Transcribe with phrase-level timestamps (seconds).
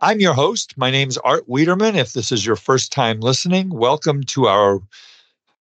[0.00, 0.74] I'm your host.
[0.76, 1.96] My name's Art Wiederman.
[1.96, 4.80] If this is your first time listening, welcome to our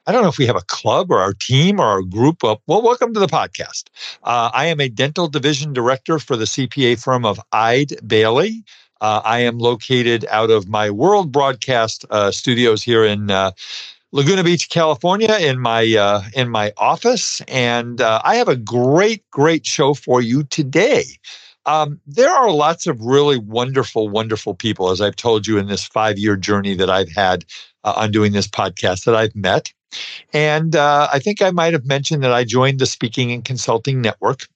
[0.07, 2.61] I don't know if we have a club or our team or our group up.
[2.67, 3.85] Well, welcome to the podcast.
[4.23, 8.63] Uh, I am a dental division director for the CPA firm of Eide Bailly.
[9.01, 13.51] Uh, I am located out of my world broadcast uh, studios here in uh,
[14.11, 19.29] Laguna Beach, California, in my uh, in my office, and uh, I have a great,
[19.31, 21.03] great show for you today.
[21.66, 25.83] Um, there are lots of really wonderful, wonderful people, as I've told you in this
[25.83, 27.45] five year journey that I've had
[27.83, 29.71] on doing this podcast that I've met.
[30.33, 34.02] And uh, I think I might have mentioned that I joined the Speaking and Consulting
[34.02, 34.47] Network,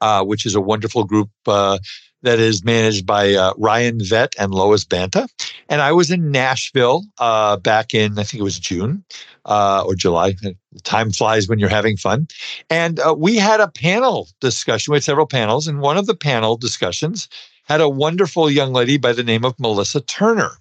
[0.00, 1.78] uh, which is a wonderful group uh,
[2.22, 5.28] that is managed by uh, Ryan Vet and Lois Banta.
[5.68, 9.04] And I was in Nashville uh, back in, I think it was June
[9.44, 10.34] uh, or July.
[10.82, 12.26] Time flies when you're having fun.
[12.70, 14.92] And we had a panel discussion.
[14.92, 15.66] We had several panels.
[15.66, 17.28] And one of the panel discussions
[17.64, 20.52] had a wonderful young lady by the name of Melissa Turner.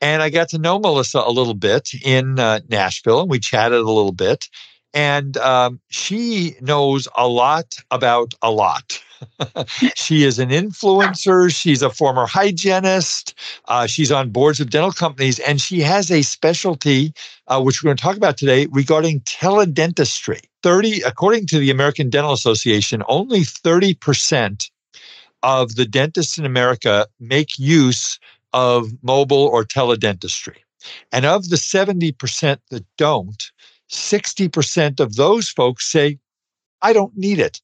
[0.00, 3.78] And I got to know Melissa a little bit in uh, Nashville, and we chatted
[3.78, 4.48] a little bit.
[4.92, 9.02] And um, she knows a lot about a lot.
[9.94, 11.54] she is an influencer.
[11.54, 13.38] She's a former hygienist.
[13.66, 17.12] Uh, she's on boards of dental companies, and she has a specialty,
[17.48, 20.40] uh, which we're going to talk about today, regarding teledentistry.
[20.62, 24.70] 30, according to the American Dental Association, only 30%
[25.42, 28.18] of the dentists in America make use
[28.54, 30.56] of mobile or teledentistry.
[31.12, 33.50] And of the 70% that don't,
[33.90, 36.18] 60% of those folks say,
[36.80, 37.60] I don't need it.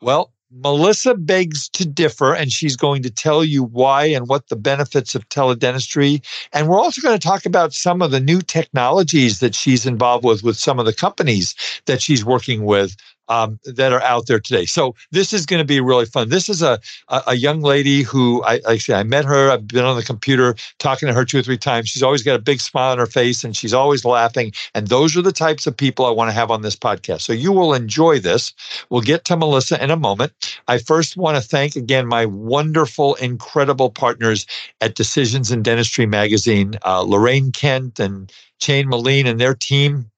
[0.00, 4.56] Well, Melissa begs to differ, and she's going to tell you why and what the
[4.56, 6.24] benefits of teledentistry.
[6.52, 10.24] And we're also going to talk about some of the new technologies that she's involved
[10.24, 11.54] with, with some of the companies
[11.86, 12.96] that she's working with
[13.28, 14.66] um, that are out there today.
[14.66, 16.28] So this is going to be really fun.
[16.28, 19.50] This is a a, a young lady who I actually I met her.
[19.50, 21.88] I've been on the computer talking to her two or three times.
[21.88, 24.52] She's always got a big smile on her face and she's always laughing.
[24.74, 27.22] And those are the types of people I want to have on this podcast.
[27.22, 28.52] So you will enjoy this.
[28.90, 30.58] We'll get to Melissa in a moment.
[30.68, 34.46] I first want to thank again my wonderful, incredible partners
[34.80, 40.10] at Decisions in Dentistry magazine, uh, Lorraine Kent and Shane Moline and their team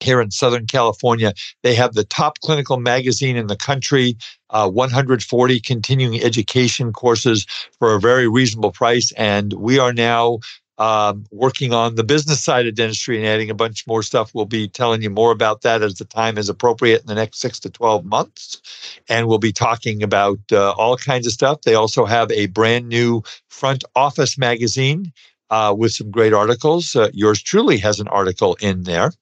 [0.00, 1.32] here in Southern California.
[1.62, 4.16] They have the top clinical magazine in the country,
[4.50, 7.46] uh, 140 continuing education courses
[7.78, 9.12] for a very reasonable price.
[9.12, 10.38] And we are now
[10.78, 14.32] um, working on the business side of dentistry and adding a bunch more stuff.
[14.32, 17.40] We'll be telling you more about that as the time is appropriate in the next
[17.40, 19.00] six to 12 months.
[19.08, 21.62] And we'll be talking about uh, all kinds of stuff.
[21.62, 25.12] They also have a brand new front office magazine.
[25.50, 26.94] Uh, with some great articles.
[26.94, 29.12] Uh, yours truly has an article in there.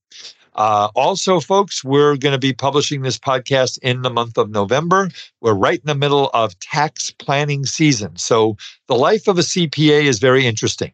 [0.57, 5.09] Uh, also, folks, we're going to be publishing this podcast in the month of November.
[5.41, 8.17] We're right in the middle of tax planning season.
[8.17, 8.57] So
[8.87, 10.93] the life of a CPA is very interesting.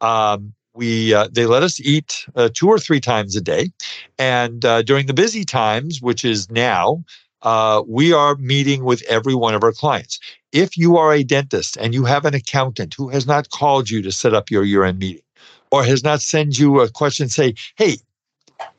[0.00, 3.70] Um, we uh, they let us eat uh, two or three times a day,
[4.18, 7.04] and uh, during the busy times, which is now,
[7.42, 10.18] uh, we are meeting with every one of our clients.
[10.52, 14.02] If you are a dentist and you have an accountant who has not called you
[14.02, 15.22] to set up your year-end meeting,
[15.70, 17.96] or has not sent you a question, say, "Hey,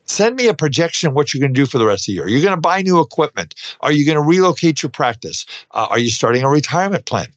[0.04, 2.24] Send me a projection what you're going to do for the rest of the year.
[2.24, 3.54] Are You're going to buy new equipment.
[3.80, 5.46] Are you going to relocate your practice?
[5.72, 7.28] Uh, are you starting a retirement plan?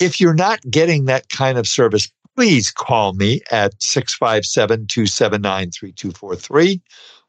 [0.00, 6.80] If you're not getting that kind of service, please call me at 657 279 3243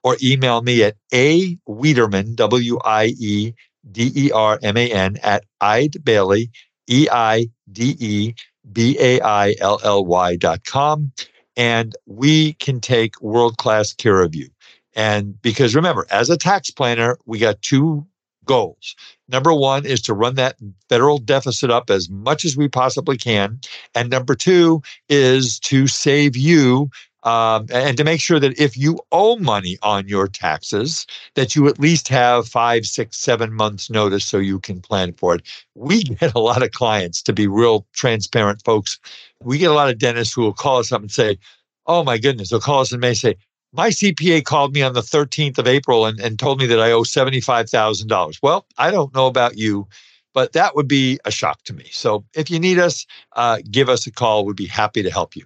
[0.03, 3.55] or email me at a Wiederman, W I E
[3.91, 6.51] D E R M A N, at Eide Bailly,
[6.87, 8.35] E I D E
[8.71, 11.11] B A I L L Y dot com.
[11.57, 14.47] And we can take world class care of you.
[14.95, 18.05] And because remember, as a tax planner, we got two
[18.49, 18.95] goals.
[19.27, 20.55] Number one is to run that
[20.89, 23.59] federal deficit up as much as we possibly can.
[23.93, 26.89] And number two is to save you
[27.21, 31.05] um, and to make sure that if you owe money on your taxes,
[31.35, 35.35] that you at least have five, six, seven months notice so you can plan for
[35.35, 35.41] it.
[35.75, 38.97] We get a lot of clients to be real transparent folks.
[39.43, 41.37] We get a lot of dentists who will call us up and say,
[41.85, 43.35] Oh my goodness, they'll call us and may say,
[43.71, 46.91] my CPA called me on the 13th of April and, and told me that I
[46.91, 48.39] owe $75,000.
[48.41, 49.87] Well, I don't know about you,
[50.33, 51.85] but that would be a shock to me.
[51.91, 53.05] So if you need us,
[53.35, 54.45] uh, give us a call.
[54.45, 55.45] We'd be happy to help you.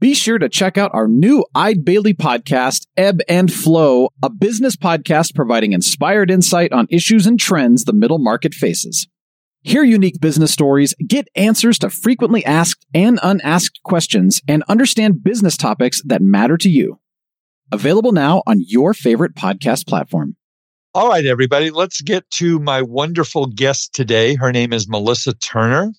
[0.00, 4.76] Be sure to check out our new Eide Bailly podcast, Ebb and Flow, a business
[4.76, 9.08] podcast providing inspired insight on issues and trends the middle market faces.
[9.62, 15.56] Hear unique business stories, get answers to frequently asked and unasked questions, and understand business
[15.56, 16.98] topics that matter to you.
[17.72, 20.36] Available now on your favorite podcast platform.
[20.94, 24.36] All right, everybody, let's get to my wonderful guest today.
[24.36, 25.92] Her name is Melissa Turner.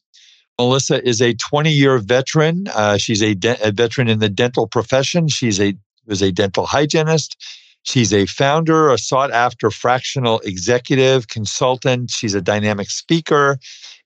[0.57, 2.67] Melissa is a 20 year veteran.
[2.73, 5.27] Uh, she's a, de- a, veteran in the dental profession.
[5.27, 5.75] She's a
[6.07, 7.35] was a dental hygienist.
[7.83, 12.09] She's a founder, a sought after fractional executive consultant.
[12.09, 13.57] She's a dynamic speaker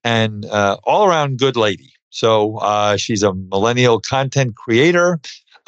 [0.03, 1.93] and uh, all around good lady.
[2.09, 5.19] So uh, she's a millennial content creator.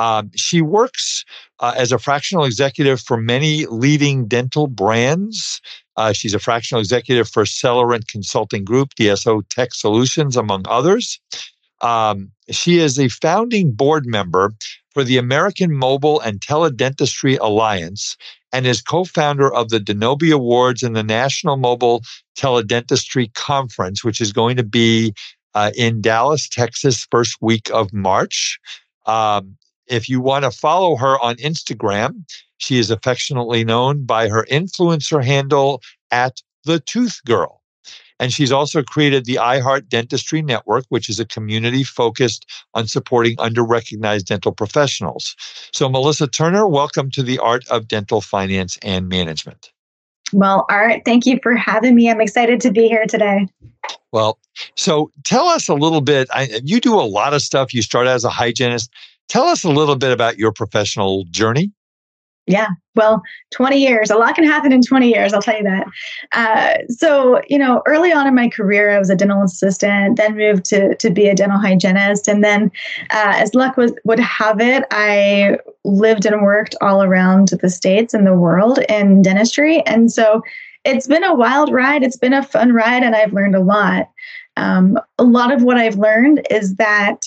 [0.02, 1.24] Um, she works
[1.60, 5.62] uh, as a fractional executive for many leading dental brands.
[5.96, 11.20] Uh, she's a fractional executive for Celerant Consulting Group, DSO Tech Solutions, among others.
[11.82, 14.54] Um, she is a founding board member
[14.92, 18.18] for the American Mobile and Teledentistry Alliance
[18.52, 22.02] and is co-founder of the Denobi Awards and the National Mobile
[22.36, 25.14] Teledentistry Conference, which is going to be
[25.54, 28.60] uh, in Dallas, Texas, first week of March.
[29.06, 29.58] Um,
[29.92, 32.24] if you want to follow her on Instagram,
[32.58, 37.62] she is affectionately known by her influencer handle at the Tooth Girl.
[38.20, 42.46] And she's also created the iHeart Dentistry Network, which is a community focused
[42.76, 45.36] on supporting underrecognized dental professionals.
[45.74, 49.72] So, Melissa Turner, welcome to the Art of Dental Finance and Management.
[50.34, 52.10] Well, Art, thank you for having me.
[52.10, 53.48] I'm excited to be here today.
[54.12, 54.38] Well,
[54.76, 56.28] so tell us a little bit.
[56.32, 57.74] I, you do a lot of stuff.
[57.74, 58.92] You start as a hygienist.
[59.32, 61.72] Tell us a little bit about your professional journey.
[62.48, 65.88] Yeah, well, 20 years, a lot can happen in 20 years, I'll tell you that.
[66.34, 70.36] Uh, so, you know, early on in my career, I was a dental assistant, then
[70.36, 72.28] moved to, to be a dental hygienist.
[72.28, 72.72] And then,
[73.10, 78.14] uh, as luck was, would have it, I lived and worked all around the States
[78.14, 79.82] and the world in dentistry.
[79.88, 80.42] And so
[80.84, 84.10] it's been a wild ride, it's been a fun ride, and I've learned a lot.
[84.58, 87.22] Um, a lot of what I've learned is that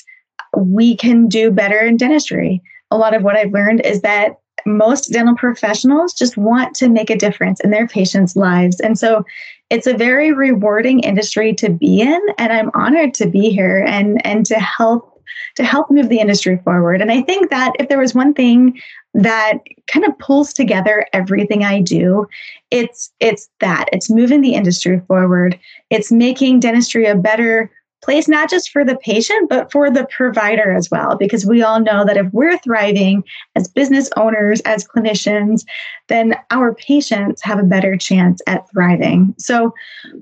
[0.56, 2.62] we can do better in dentistry.
[2.90, 7.10] A lot of what I've learned is that most dental professionals just want to make
[7.10, 8.80] a difference in their patients' lives.
[8.80, 9.24] And so
[9.70, 12.20] it's a very rewarding industry to be in.
[12.38, 15.10] And I'm honored to be here and, and to help
[15.56, 17.00] to help move the industry forward.
[17.00, 18.80] And I think that if there was one thing
[19.14, 22.26] that kind of pulls together everything I do,
[22.70, 23.86] it's it's that.
[23.92, 25.58] It's moving the industry forward.
[25.90, 27.70] It's making dentistry a better
[28.04, 31.16] place not just for the patient, but for the provider as well.
[31.16, 33.24] Because we all know that if we're thriving
[33.56, 35.64] as business owners, as clinicians,
[36.08, 39.34] then our patients have a better chance at thriving.
[39.38, 39.72] So,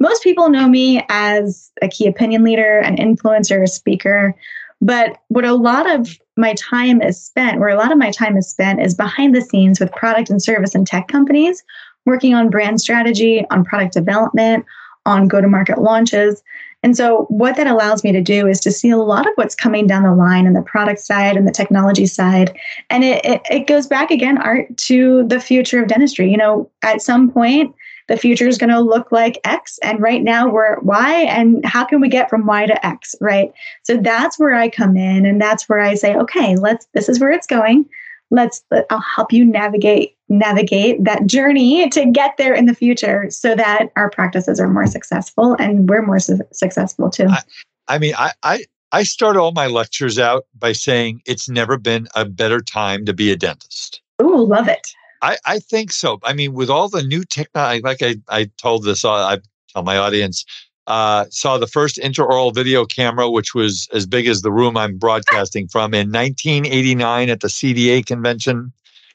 [0.00, 4.34] most people know me as a key opinion leader, an influencer, a speaker.
[4.80, 8.36] But what a lot of my time is spent, where a lot of my time
[8.36, 11.62] is spent, is behind the scenes with product and service and tech companies,
[12.06, 14.64] working on brand strategy, on product development,
[15.06, 16.42] on go to market launches.
[16.82, 19.54] And so, what that allows me to do is to see a lot of what's
[19.54, 22.56] coming down the line in the product side and the technology side.
[22.90, 26.30] And it, it, it goes back again, Art, to the future of dentistry.
[26.30, 27.74] You know, at some point,
[28.08, 31.64] the future is going to look like X, and right now we're at Y, and
[31.64, 33.52] how can we get from Y to X, right?
[33.84, 36.86] So that's where I come in, and that's where I say, okay, let's.
[36.94, 37.88] This is where it's going
[38.32, 43.54] let's i'll help you navigate navigate that journey to get there in the future so
[43.54, 47.42] that our practices are more successful and we're more su- successful too I,
[47.88, 52.08] I mean I, I i start all my lectures out by saying it's never been
[52.16, 54.94] a better time to be a dentist Ooh, love it.
[55.20, 56.18] I, I think so.
[56.24, 59.38] I mean, with all the new technology, like I, I told this, uh, I
[59.72, 60.44] tell my audience,
[60.88, 64.98] uh, saw the first intraoral video camera, which was as big as the room I'm
[64.98, 68.72] broadcasting from in 1989 at the CDA convention.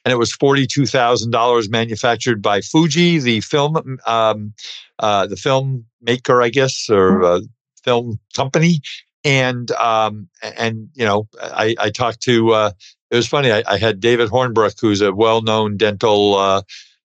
[0.08, 4.54] And it was $42,000 manufactured by Fuji, the film, um,
[5.00, 7.42] uh, the film maker, I guess, or uh,
[7.84, 8.80] film company.
[9.26, 12.72] And, um, and, you know, I, I talked to, uh,
[13.12, 13.52] it was funny.
[13.52, 16.62] I, I, had David Hornbrook, who's a well-known dental uh,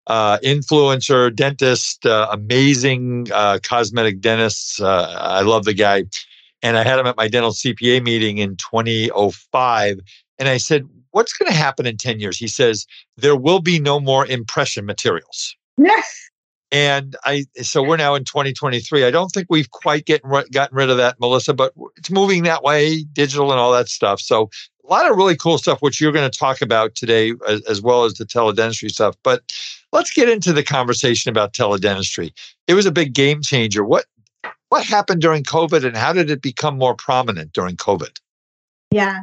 [0.07, 4.81] uh, influencer, dentist, uh, amazing uh, cosmetic dentist.
[4.81, 6.05] Uh, I love the guy.
[6.63, 9.99] And I had him at my dental CPA meeting in 2005.
[10.43, 12.37] And I said, What's going to happen in 10 years?
[12.37, 12.85] He says,
[13.17, 15.55] There will be no more impression materials.
[15.79, 16.31] Yes.
[16.73, 19.05] And I, so we're now in 2023.
[19.05, 22.65] I don't think we've quite getting, gotten rid of that, Melissa, but it's moving that
[22.65, 24.19] way, digital and all that stuff.
[24.21, 24.51] So
[24.85, 27.81] a lot of really cool stuff, which you're going to talk about today, as, as
[27.81, 29.15] well as the teledentistry stuff.
[29.23, 29.45] But
[29.93, 32.33] let's get into the conversation about teledentistry.
[32.67, 33.85] It was a big game changer.
[33.85, 34.07] What
[34.71, 38.19] what happened during COVID, and how did it become more prominent during COVID?
[38.91, 39.21] Yeah.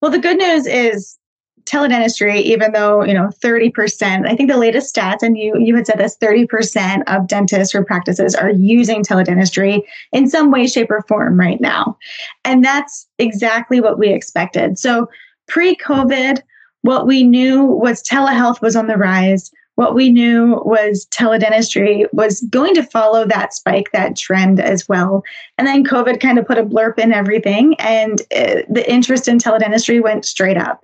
[0.00, 1.18] Well, the good news is
[1.64, 5.86] teledentistry, even though, you know, 30%, I think the latest stats, and you you had
[5.86, 11.02] said this, 30% of dentists or practices are using teledentistry in some way, shape, or
[11.08, 11.98] form right now.
[12.44, 14.78] And that's exactly what we expected.
[14.78, 15.08] So
[15.48, 16.40] pre-COVID,
[16.82, 22.40] what we knew was telehealth was on the rise what we knew was teledentistry was
[22.50, 25.22] going to follow that spike, that trend as well.
[25.56, 29.38] And then COVID kind of put a blurb in everything, and uh, the interest in
[29.38, 30.80] teledentistry went straight up.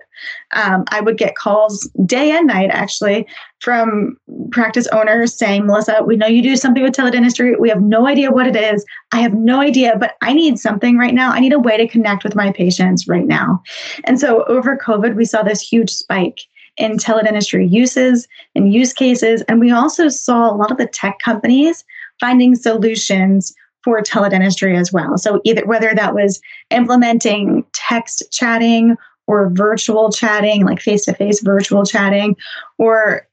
[0.53, 3.27] Um, I would get calls day and night, actually,
[3.59, 4.15] from
[4.51, 7.59] practice owners saying, Melissa, we know you do something with teledentistry.
[7.59, 8.85] We have no idea what it is.
[9.11, 11.31] I have no idea, but I need something right now.
[11.31, 13.61] I need a way to connect with my patients right now.
[14.05, 16.39] And so over COVID, we saw this huge spike
[16.77, 19.41] in teledentistry uses and use cases.
[19.43, 21.83] And we also saw a lot of the tech companies
[22.19, 23.53] finding solutions
[23.83, 25.17] for teledentistry as well.
[25.17, 28.95] So either whether that was implementing text chatting
[29.27, 32.35] or virtual chatting, like face-to-face virtual chatting,
[32.77, 33.27] or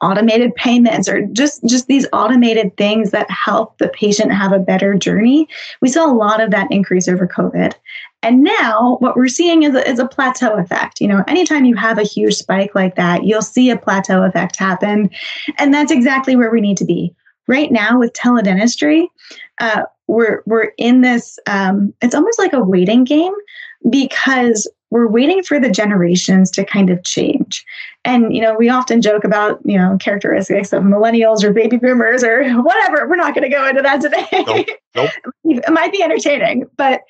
[0.00, 4.94] automated payments or just just these automated things that help the patient have a better
[4.94, 5.48] journey
[5.80, 7.74] we saw a lot of that increase over covid
[8.22, 11.00] and now what we're seeing is a, is a plateau effect.
[11.00, 14.56] You know, anytime you have a huge spike like that, you'll see a plateau effect
[14.56, 15.10] happen.
[15.58, 17.14] And that's exactly where we need to be.
[17.46, 19.06] Right now with teledentistry,
[19.60, 23.32] uh, we're, we're in this, um, it's almost like a waiting game
[23.88, 27.64] because we're waiting for the generations to kind of change.
[28.04, 32.24] And, you know, we often joke about, you know, characteristics of millennials or baby boomers
[32.24, 33.06] or whatever.
[33.08, 34.26] We're not going to go into that today.
[34.32, 34.66] Nope.
[34.94, 35.10] Nope.
[35.44, 37.02] it might be entertaining, but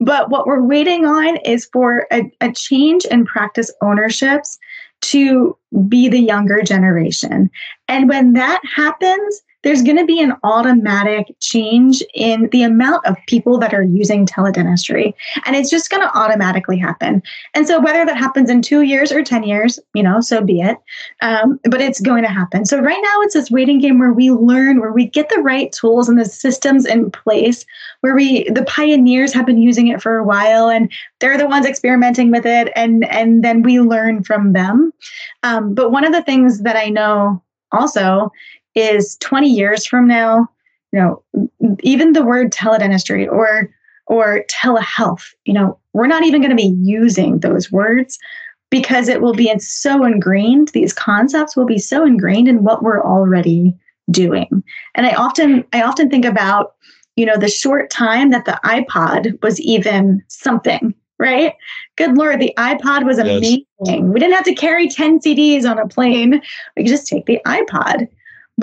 [0.00, 4.58] but what we're waiting on is for a, a change in practice ownerships
[5.02, 5.56] to
[5.88, 7.50] be the younger generation.
[7.86, 13.16] And when that happens, there's going to be an automatic change in the amount of
[13.26, 15.14] people that are using teledentistry.
[15.44, 17.22] And it's just going to automatically happen.
[17.54, 20.60] And so, whether that happens in two years or 10 years, you know, so be
[20.60, 20.78] it.
[21.20, 22.64] Um, but it's going to happen.
[22.64, 25.72] So, right now, it's this waiting game where we learn, where we get the right
[25.72, 27.64] tools and the systems in place,
[28.00, 30.90] where we, the pioneers have been using it for a while and
[31.20, 32.72] they're the ones experimenting with it.
[32.74, 34.92] And, and then we learn from them.
[35.42, 37.42] Um, but one of the things that I know
[37.72, 38.30] also
[38.74, 40.48] is 20 years from now,
[40.92, 41.22] you know,
[41.82, 43.70] even the word teledentistry or
[44.06, 48.18] or telehealth, you know, we're not even going to be using those words
[48.70, 53.02] because it will be so ingrained, these concepts will be so ingrained in what we're
[53.02, 53.76] already
[54.10, 54.62] doing.
[54.94, 56.74] And I often I often think about,
[57.16, 61.54] you know, the short time that the iPod was even something, right?
[61.96, 63.66] Good Lord, the iPod was amazing.
[63.84, 64.00] Yes.
[64.00, 66.40] We didn't have to carry 10 CDs on a plane.
[66.76, 68.08] We could just take the iPod.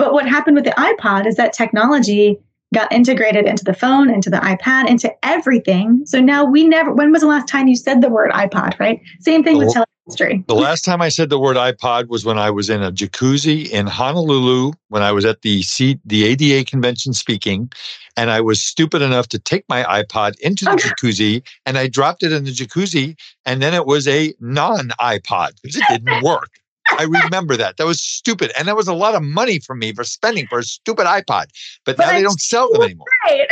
[0.00, 2.38] But what happened with the iPod is that technology
[2.72, 6.06] got integrated into the phone, into the iPad, into everything.
[6.06, 8.98] So now we never, when was the last time you said the word iPod, right?
[9.20, 10.46] Same thing with teledentistry.
[10.46, 13.68] The last time I said the word iPod was when I was in a jacuzzi
[13.68, 17.70] in Honolulu when I was at the C, the ADA convention speaking.
[18.16, 20.70] And I was stupid enough to take my iPod into the
[21.02, 23.16] jacuzzi and I dropped it in the jacuzzi.
[23.44, 26.59] And then it was a non iPod because it didn't work.
[26.98, 27.76] I remember that.
[27.76, 28.52] That was stupid.
[28.58, 31.46] And that was a lot of money for me for spending for a stupid iPod.
[31.84, 33.06] But, but now they don't sell them anymore.
[33.26, 33.48] Great.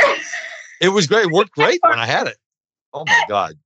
[0.81, 1.25] It was great.
[1.25, 2.37] It worked great when I had it.
[2.93, 3.57] Oh my God.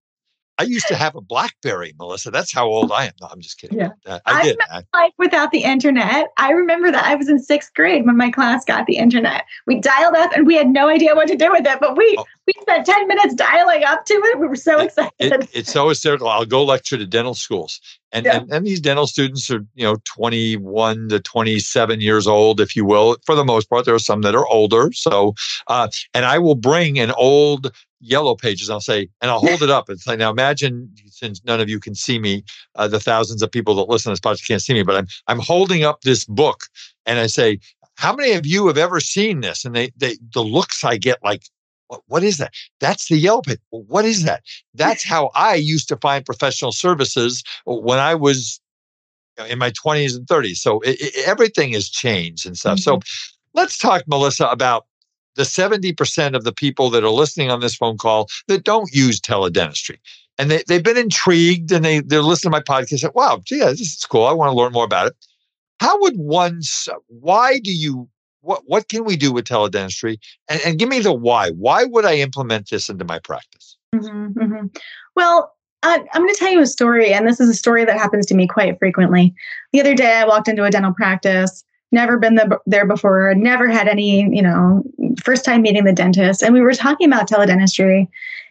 [0.60, 2.30] I used to have a BlackBerry, Melissa.
[2.30, 3.14] That's how old I am.
[3.20, 3.80] No, I'm just kidding.
[3.80, 3.90] Yeah.
[4.06, 4.58] I, I did.
[4.70, 6.28] I, life without the internet.
[6.38, 9.46] I remember that I was in sixth grade when my class got the internet.
[9.66, 12.16] We dialed up and we had no idea what to do with it, but we
[12.20, 12.26] oh.
[12.46, 14.40] we spent 10 minutes dialing up to it.
[14.40, 15.12] We were so excited.
[15.18, 16.28] It, it's so hysterical.
[16.28, 17.80] I'll go lecture to dental schools.
[18.12, 18.38] And, yeah.
[18.38, 22.86] and, and these dental students are, you know, 21 to 27 years old, if you
[22.86, 23.18] will.
[23.26, 24.92] For the most part, there are some that are older.
[24.94, 25.34] So,
[25.68, 27.72] uh, and I will bring an old
[28.04, 28.70] yellow pages.
[28.70, 31.80] I'll say, and I'll hold it up and say, now imagine, since none of you
[31.80, 32.44] can see me,
[32.76, 35.08] uh, the thousands of people that listen to this podcast can't see me, but I'm
[35.28, 36.66] I'm holding up this book
[37.06, 37.60] and I say,
[37.96, 39.66] how many of you have ever seen this?
[39.66, 41.44] And they they the looks I get like.
[41.88, 42.54] What, what is that?
[42.80, 43.60] That's the Yellow Page.
[43.72, 44.44] Well, what is that?
[44.74, 48.62] That's how I used to find professional services when I was
[49.50, 50.58] in my 20s and 30s.
[50.58, 52.78] So it, it, everything has changed and stuff.
[52.80, 53.02] Mm-hmm.
[53.02, 54.86] So let's talk, Melissa, about
[55.36, 59.20] the 70% of the people that are listening on this phone call that don't use
[59.20, 59.98] teledentistry.
[60.38, 63.04] And they, they've been intrigued and they, they're listening to my podcast.
[63.04, 64.26] Like, wow, gee, this is cool.
[64.26, 65.16] I want to learn more about it.
[65.80, 66.62] How would one,
[67.08, 68.10] why do you,
[68.42, 70.18] what, what can we do with teledentistry?
[70.50, 71.52] And, and give me the why.
[71.52, 73.78] Why would I implement this into my practice?
[73.94, 74.68] Mm-hmm, mm-hmm.
[75.16, 77.98] Well, I, I'm going to tell you a story, and this is a story that
[77.98, 79.36] happens to me quite frequently.
[79.74, 81.64] The other day, I walked into a dental practice
[81.94, 84.84] never been there before, never had any, you know,
[85.24, 86.42] first time meeting the dentist.
[86.42, 88.08] And we were talking about teledentistry.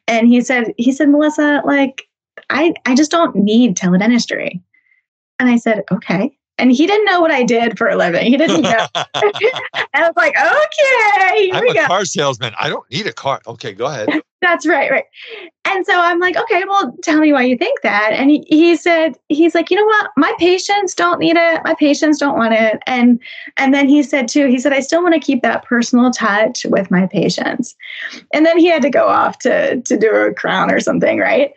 [0.08, 2.08] And he said, he said, Melissa, like,
[2.50, 4.60] I, I just don't need teledentistry.
[5.38, 8.26] And I said, okay and he didn't know what I did for a living.
[8.26, 8.86] He didn't know.
[8.94, 9.02] I
[9.96, 11.86] was like, okay, here I'm we a go.
[11.86, 12.54] car salesman.
[12.58, 13.40] I don't need a car.
[13.46, 14.08] Okay, go ahead.
[14.42, 15.04] That's right, right.
[15.72, 18.12] And so I'm like, okay, well, tell me why you think that.
[18.12, 20.10] And he, he said, he's like, you know what?
[20.16, 21.60] My patients don't need it.
[21.64, 22.82] My patients don't want it.
[22.86, 23.20] And
[23.56, 26.64] and then he said too, he said, I still want to keep that personal touch
[26.68, 27.74] with my patients.
[28.32, 31.52] And then he had to go off to to do a crown or something, right?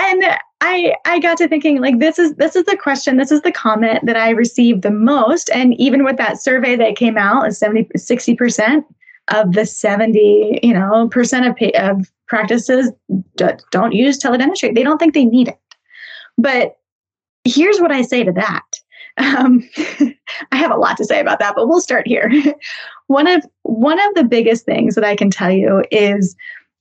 [0.00, 0.22] and
[0.60, 3.52] I I got to thinking like this is this is the question, this is the
[3.52, 5.50] comment that I received the most.
[5.50, 8.84] And even with that survey that came out, is 70 60%
[9.28, 12.92] of the 70, you know, percent of of practices
[13.36, 14.74] don't use teledentistry.
[14.74, 15.58] They don't think they need it.
[16.38, 16.76] But
[17.44, 18.62] here's what I say to that.
[19.18, 19.68] Um,
[20.52, 22.30] I have a lot to say about that, but we'll start here.
[23.08, 26.36] one of one of the biggest things that I can tell you is,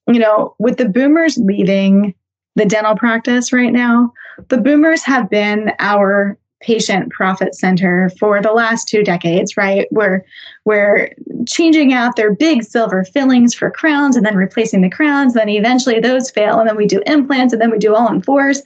[0.07, 2.13] you know, with the boomers leaving
[2.55, 4.13] the dental practice right now.
[4.49, 9.87] The boomers have been our patient profit center for the last two decades, right?
[9.91, 10.25] We're
[10.65, 11.13] we're
[11.47, 15.33] changing out their big silver fillings for crowns and then replacing the crowns.
[15.33, 18.59] Then eventually those fail, and then we do implants, and then we do All-on-4s.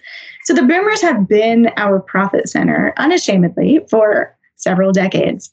[0.46, 5.52] So the boomers have been our profit center unashamedly for several decades.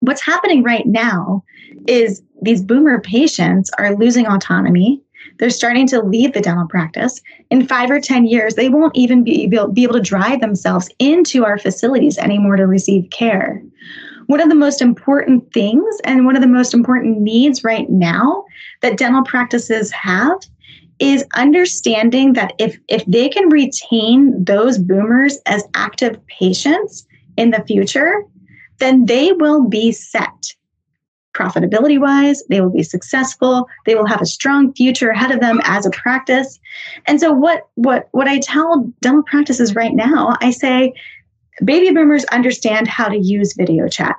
[0.00, 1.42] What's happening right now
[1.88, 5.02] is these boomer patients are losing autonomy
[5.38, 7.20] they're starting to leave the dental practice.
[7.50, 11.44] In five or 10 years, they won't even be, be able to drive themselves into
[11.44, 13.62] our facilities anymore to receive care.
[14.26, 18.44] One of the most important things and one of the most important needs right now
[18.82, 20.38] that dental practices have
[20.98, 27.64] is understanding that if, if they can retain those boomers as active patients in the
[27.66, 28.24] future,
[28.78, 30.54] then they will be set
[31.38, 33.68] profitability wise they will be successful.
[33.86, 36.58] They will have a strong future ahead of them as a practice.
[37.06, 40.92] And so what what what i tell dental practices right now i say
[41.64, 44.16] baby boomers understand how to use video chat.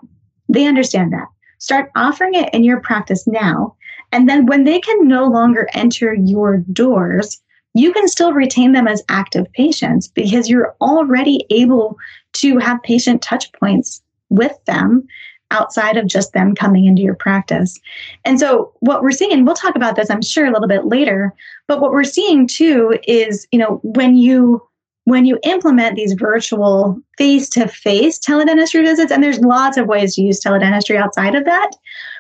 [0.48, 1.28] They understand that.
[1.60, 3.76] Start offering it in your practice now.
[4.12, 7.42] And then when they can no longer enter your doors
[7.76, 11.98] you can still retain them as active patients because you're already able
[12.34, 15.08] to have patient touch points with them
[15.52, 17.80] outside of just them coming into your practice.
[18.26, 20.86] And so what we're seeing, and we'll talk about this, I'm sure, a little bit
[20.86, 21.34] later,
[21.68, 24.62] but what we're seeing too is, you know, when you
[25.06, 30.40] when you implement these virtual face-to-face teledentistry visits, and there's lots of ways to use
[30.40, 31.72] teledentistry outside of that,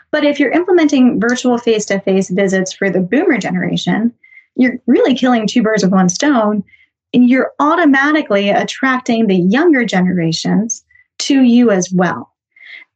[0.09, 4.11] but if you're implementing virtual face-to-face visits for the boomer generation,
[4.55, 6.63] you're really killing two birds with one stone.
[7.11, 10.85] And you're automatically attracting the younger generations
[11.19, 12.28] to you as well.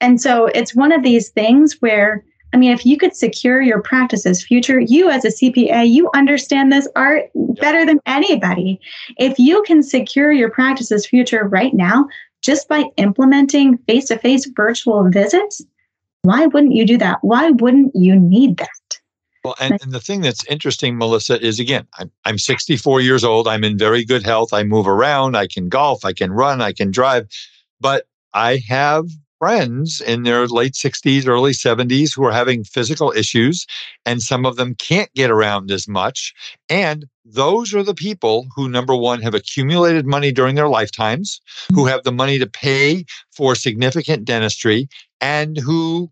[0.04, 3.82] And so it's one of these things where, I mean, if you could secure your
[3.82, 8.82] practice's future, you as a CPA, you understand this art better than anybody.
[9.18, 12.10] If you can secure your practice's future right now,
[12.42, 15.62] just by implementing face to face virtual visits,
[16.24, 17.20] why wouldn't you do that?
[17.22, 19.00] Why wouldn't you need that?
[19.46, 23.48] Well, and, and, the thing that's interesting, Melissa, is again, I'm, I'm 64 years old.
[23.48, 24.52] I'm in very good health.
[24.52, 25.38] I move around.
[25.38, 26.04] I can golf.
[26.04, 26.62] I can run.
[26.62, 27.30] I can drive.
[27.80, 29.08] But I have
[29.44, 33.68] friends in their late 60s, early 70s who are having physical issues,
[34.06, 36.34] and some of them can't get around as much.
[36.70, 41.82] And those are the people who, number one, have accumulated money during their lifetimes, who
[41.82, 41.90] mm-hmm.
[41.90, 43.04] have the money to pay
[43.36, 44.88] for significant dentistry,
[45.20, 46.10] and who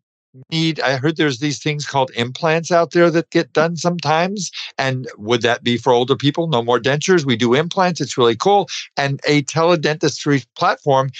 [0.50, 4.52] need i heard there's these things called implants out there that get done sometimes.
[4.78, 6.48] And would that be for older people?
[6.48, 7.26] No more dentures.
[7.26, 8.02] We do implants.
[8.02, 8.68] It's really cool.
[8.98, 11.12] And a teledentistry platform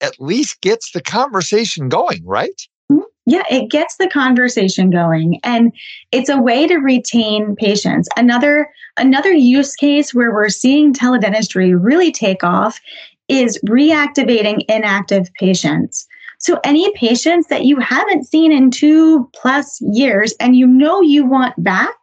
[0.00, 3.02] at least gets the conversation going right mm-hmm.
[3.26, 5.72] yeah, it gets the conversation going and
[6.12, 8.08] it's a way to retain patients.
[8.16, 12.80] Another another use case where we're seeing teledentistry really take off
[13.28, 16.06] is reactivating inactive patients.
[16.38, 21.26] So any patients that you haven't seen in 2 plus years and you know you
[21.26, 21.96] want back,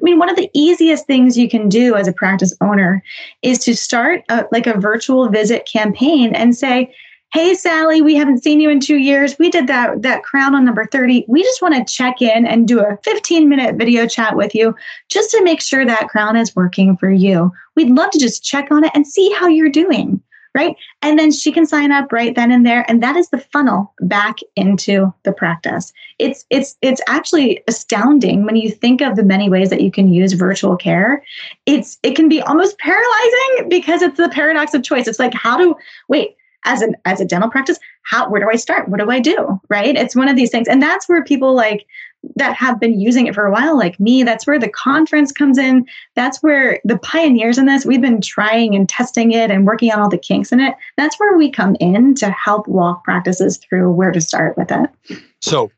[0.00, 3.02] I mean, one of the easiest things you can do as a practice owner
[3.42, 6.94] is to start a, like a virtual visit campaign and say,
[7.32, 9.38] hey sally we haven't seen you in two years.
[9.38, 12.66] We did that that crown on number 30 we just want to check in and
[12.66, 14.74] do a 15 minute video chat with you
[15.08, 17.52] just to make sure that crown is working for you.
[17.76, 20.22] We'd love to just check on it and see how you're doing
[20.54, 20.74] right?
[21.02, 23.92] And then she can sign up right then and there and that is the funnel
[24.00, 25.92] back into the practice.
[26.18, 30.08] It's it's it's actually astounding when you think of the many ways that you can
[30.08, 31.22] use virtual care.
[31.66, 35.06] It's it can be almost paralyzing because it's the paradox of choice.
[35.06, 35.76] It's like how do
[36.08, 36.34] wait
[36.64, 38.88] as an as a dental practice how where do i start?
[38.88, 39.60] What do i do?
[39.68, 39.94] Right?
[39.94, 40.66] It's one of these things.
[40.66, 41.86] And that's where people like
[42.34, 45.58] that have been using it for a while like me that's where the conference comes
[45.58, 45.86] in.
[46.14, 50.00] That's where the pioneers in this we've been trying and testing it and working on
[50.00, 50.74] all the kinks in it.
[50.96, 55.20] That's where we come in to help walk practices through where to start with it.
[55.42, 55.70] So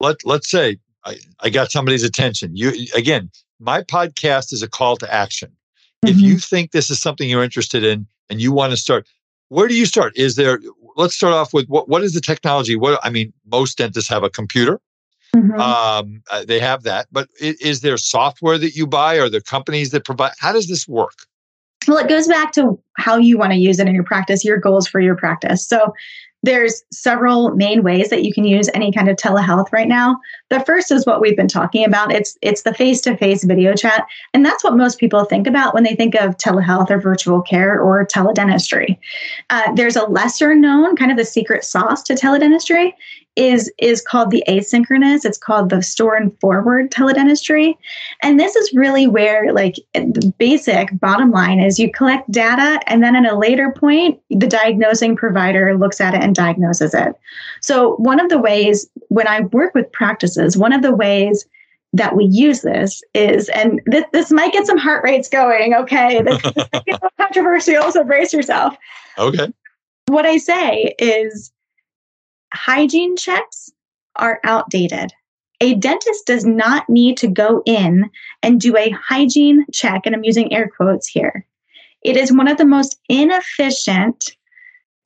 [0.00, 2.56] let let's say i, I got somebody's attention.
[2.56, 3.30] You again
[3.60, 5.52] my podcast is a call to action.
[6.04, 6.16] Mm-hmm.
[6.16, 9.06] if you think this is something you're interested in and you want to start
[9.50, 10.16] where do you start?
[10.16, 10.60] Is there,
[10.96, 12.76] let's start off with what, what is the technology?
[12.76, 14.80] What, I mean, most dentists have a computer.
[15.36, 15.60] Mm-hmm.
[15.60, 19.18] Um, uh, they have that, but is, is there software that you buy?
[19.18, 20.32] Are there companies that provide?
[20.38, 21.14] How does this work?
[21.86, 24.58] Well, it goes back to how you want to use it in your practice, your
[24.58, 25.66] goals for your practice.
[25.66, 25.94] So,
[26.42, 30.18] there's several main ways that you can use any kind of telehealth right now.
[30.48, 32.12] The first is what we've been talking about.
[32.12, 35.94] It's it's the face-to-face video chat, and that's what most people think about when they
[35.94, 38.98] think of telehealth or virtual care or teledentistry.
[39.50, 42.92] Uh, there's a lesser known kind of the secret sauce to teledentistry
[43.36, 47.76] is is called the asynchronous it's called the store and forward teledentistry
[48.22, 53.02] and this is really where like the basic bottom line is you collect data and
[53.02, 57.14] then at a later point the diagnosing provider looks at it and diagnoses it
[57.60, 61.46] so one of the ways when i work with practices one of the ways
[61.92, 65.74] that we use this is, and this, this might get some heart rates going.
[65.74, 68.76] Okay, this, this might get controversial, so brace yourself.
[69.18, 69.52] Okay.
[70.06, 71.52] What I say is,
[72.54, 73.70] hygiene checks
[74.16, 75.12] are outdated.
[75.60, 78.10] A dentist does not need to go in
[78.42, 81.44] and do a hygiene check, and I'm using air quotes here.
[82.02, 84.36] It is one of the most inefficient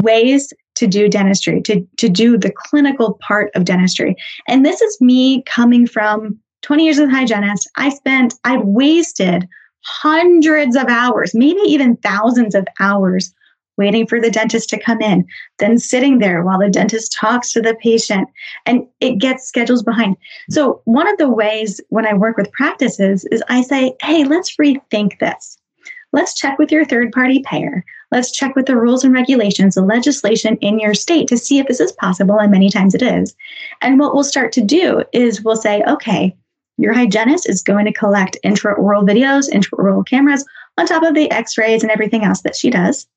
[0.03, 4.17] ways to do dentistry, to, to do the clinical part of dentistry.
[4.49, 7.69] And this is me coming from 20 years as a hygienist.
[7.77, 9.49] I spent, I've wasted
[9.85, 13.35] hundreds of hours, maybe even thousands of hours
[13.77, 15.27] waiting for the dentist to come in,
[15.59, 18.29] then sitting there while the dentist talks to the patient,
[18.67, 20.17] and it gets schedules behind.
[20.51, 24.57] So, one of the ways when I work with practices is I say, hey, let's
[24.57, 25.59] rethink this.
[26.13, 27.85] Let's check with your third party payer.
[28.13, 31.67] Let's check with the rules and regulations, the legislation in your state to see if
[31.67, 32.39] this is possible.
[32.39, 33.35] And many times it is.
[33.83, 36.37] And what we'll start to do is we'll say, okay,
[36.77, 40.45] your hygienist is going to collect intraoral videos, intraoral cameras
[40.79, 43.09] on top of the x rays and everything else that she does.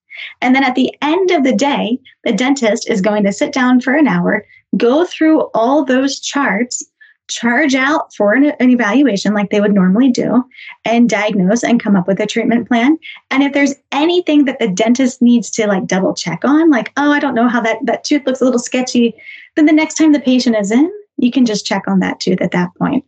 [0.41, 3.81] And then at the end of the day, the dentist is going to sit down
[3.81, 6.83] for an hour, go through all those charts,
[7.27, 10.43] charge out for an, an, evaluation like they would normally do,
[10.85, 12.97] and diagnose and come up with a treatment plan.
[13.31, 17.11] And if there's anything that the dentist needs to like double check on, like, oh,
[17.11, 19.13] I don't know how that, that tooth looks a little sketchy,
[19.55, 22.41] then the next time the patient is in, you can just check on that tooth
[22.41, 23.03] at that point.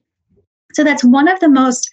[0.74, 1.90] So that's one of the most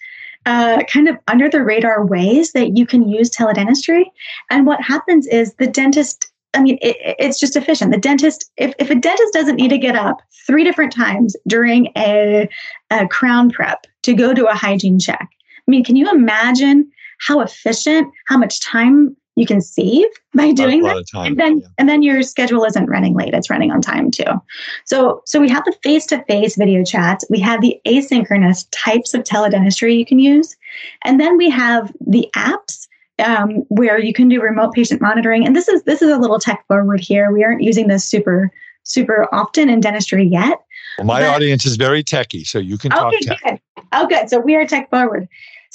[0.47, 4.05] uh, kind of under the radar ways that you can use teledentistry.
[4.49, 7.91] And what happens is the dentist, I mean, it, it's just efficient.
[7.91, 11.91] The dentist, if, if a dentist doesn't need to get up three different times during
[11.97, 12.49] a,
[12.89, 17.41] a crown prep to go to a hygiene check, I mean, can you imagine how
[17.41, 21.67] efficient, how much time you can save by doing that and then yeah.
[21.77, 24.23] and then your schedule isn't running late it's running on time too
[24.85, 29.97] so so we have the face-to-face video chats we have the asynchronous types of teledentistry
[29.97, 30.55] you can use
[31.03, 32.87] and then we have the apps
[33.19, 36.39] um, where you can do remote patient monitoring and this is this is a little
[36.39, 38.51] tech forward here we aren't using this super
[38.87, 40.59] super often in dentistry yet.
[40.97, 43.39] Well, my but, audience is very techy, so you can talk okay, tech.
[43.43, 43.59] Good.
[43.91, 44.29] Oh, good.
[44.29, 45.27] So we are tech forward.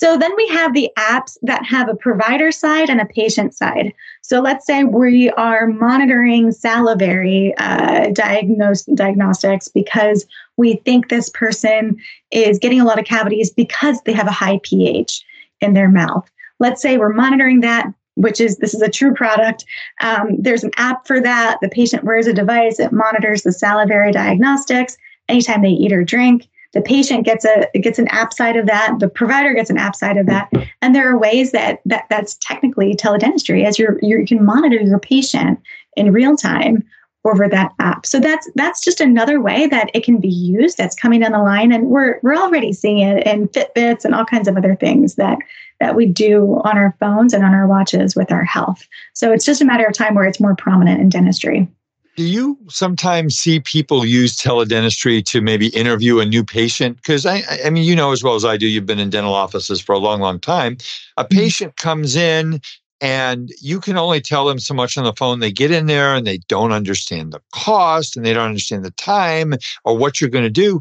[0.03, 3.95] So then we have the apps that have a provider side and a patient side.
[4.21, 11.99] So let's say we are monitoring salivary uh, diagnostics because we think this person
[12.33, 15.25] is getting a lot of cavities because they have a high pH
[15.61, 16.29] in their mouth.
[16.59, 17.87] Let's say we're monitoring that
[18.17, 19.65] which is this is a true product.
[20.01, 21.59] Um, there's an app for that.
[21.62, 24.97] The patient wears a device, it monitors the salivary diagnostics
[25.29, 28.99] anytime they eat or drink the patient gets a gets an app side of that
[28.99, 32.37] the provider gets an app side of that and there are ways that, that that's
[32.41, 35.61] technically teledentistry as you're, you're you can monitor your patient
[35.97, 36.85] in real time
[37.25, 38.05] over that app.
[38.05, 41.39] So that's that's just another way that it can be used that's coming down the
[41.39, 45.15] line and we're we're already seeing it in fitbits and all kinds of other things
[45.15, 45.39] that
[45.79, 48.87] that we do on our phones and on our watches with our health.
[49.15, 51.69] So it's just a matter of time where it's more prominent in dentistry
[52.16, 56.96] do you sometimes see people use teledentistry to maybe interview a new patient?
[56.96, 59.35] Because I, I mean, you know as well as I do, you've been in dental
[59.35, 60.77] offices for a long, long time.
[61.16, 61.38] A mm-hmm.
[61.38, 62.61] patient comes in
[63.01, 65.40] and you can only tell them so much on the phone.
[65.40, 68.92] They get in there and they don't understand the cost and they don't understand the
[68.92, 70.81] time or what you're going to do.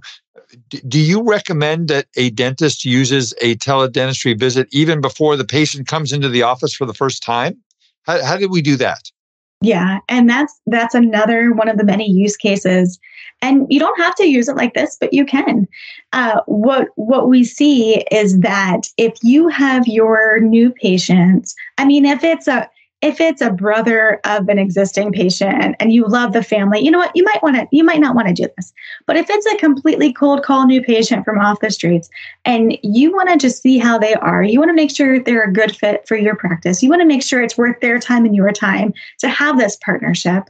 [0.88, 6.12] Do you recommend that a dentist uses a teledentistry visit even before the patient comes
[6.12, 7.58] into the office for the first time?
[8.04, 9.12] How, how did we do that?
[9.62, 13.00] Yeah, and that's that's another one of the many use cases.
[13.44, 15.68] And you don't have to use it like this, but you can.
[16.14, 22.06] Uh, what what we see is that if you have your new patients, I mean,
[22.06, 22.68] if it's a
[23.02, 27.00] if it's a brother of an existing patient and you love the family, you know
[27.00, 27.12] what?
[27.16, 28.74] You might want to, you might not want to do this.
[29.08, 32.10] But if it's a completely cold call new patient from off the streets
[32.46, 35.44] and you want to just see how they are, you want to make sure they're
[35.44, 38.24] a good fit for your practice, you want to make sure it's worth their time
[38.26, 40.50] and your time to have this partnership,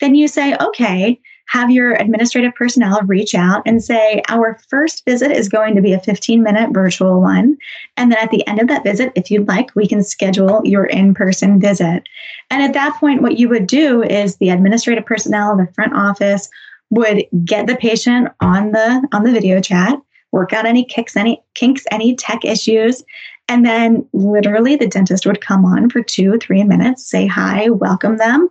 [0.00, 5.30] then you say, okay, have your administrative personnel reach out and say, Our first visit
[5.30, 7.56] is going to be a 15 minute virtual one.
[7.96, 10.84] And then at the end of that visit, if you'd like, we can schedule your
[10.84, 12.02] in person visit.
[12.50, 16.48] And at that point, what you would do is the administrative personnel, the front office,
[16.90, 19.98] would get the patient on the on the video chat
[20.32, 23.04] work out any kicks any kinks any tech issues
[23.48, 28.16] and then literally the dentist would come on for two three minutes say hi welcome
[28.16, 28.48] them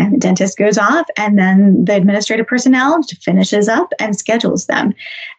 [0.00, 4.94] and the dentist goes off and then the administrative personnel finishes up and schedules them.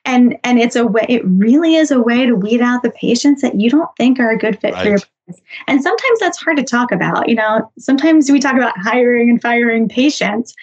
[0.06, 3.42] And and it's a way it really is a way to weed out the patients
[3.42, 4.84] that you don't think are a good fit right.
[4.84, 5.44] for your practice.
[5.68, 7.72] And sometimes that's hard to talk about you know?
[7.80, 10.54] Sometimes we talk about hiring and firing patients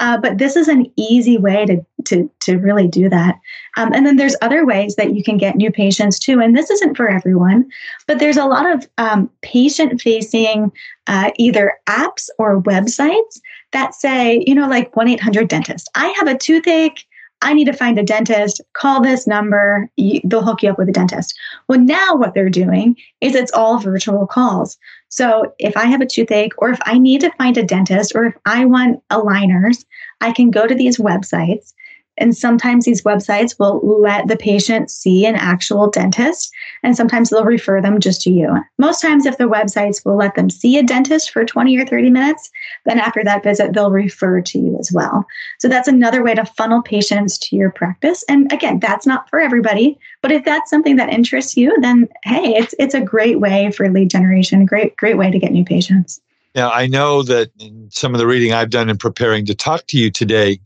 [0.00, 3.36] uh, but this is an easy way to to to really do that
[3.76, 6.70] um, and then there's other ways that you can get new patients too and this
[6.70, 7.68] isn't for everyone
[8.06, 10.72] but there's a lot of um, patient facing
[11.06, 13.40] uh, either apps or websites
[13.72, 15.90] that say, you know, like 1 800 dentist.
[15.94, 17.04] I have a toothache.
[17.42, 18.60] I need to find a dentist.
[18.72, 19.90] Call this number.
[20.24, 21.34] They'll hook you up with a dentist.
[21.68, 24.78] Well, now what they're doing is it's all virtual calls.
[25.10, 28.26] So if I have a toothache or if I need to find a dentist or
[28.26, 29.84] if I want aligners,
[30.20, 31.74] I can go to these websites
[32.18, 36.52] and sometimes these websites will let the patient see an actual dentist,
[36.82, 38.56] and sometimes they'll refer them just to you.
[38.78, 42.10] Most times, if the websites will let them see a dentist for 20 or 30
[42.10, 42.50] minutes,
[42.84, 45.26] then after that visit, they'll refer to you as well.
[45.58, 48.24] So that's another way to funnel patients to your practice.
[48.28, 52.54] And again, that's not for everybody, but if that's something that interests you, then hey,
[52.54, 56.20] it's it's a great way for lead generation, great great way to get new patients.
[56.54, 59.86] Now, I know that in some of the reading I've done in preparing to talk
[59.88, 60.58] to you today,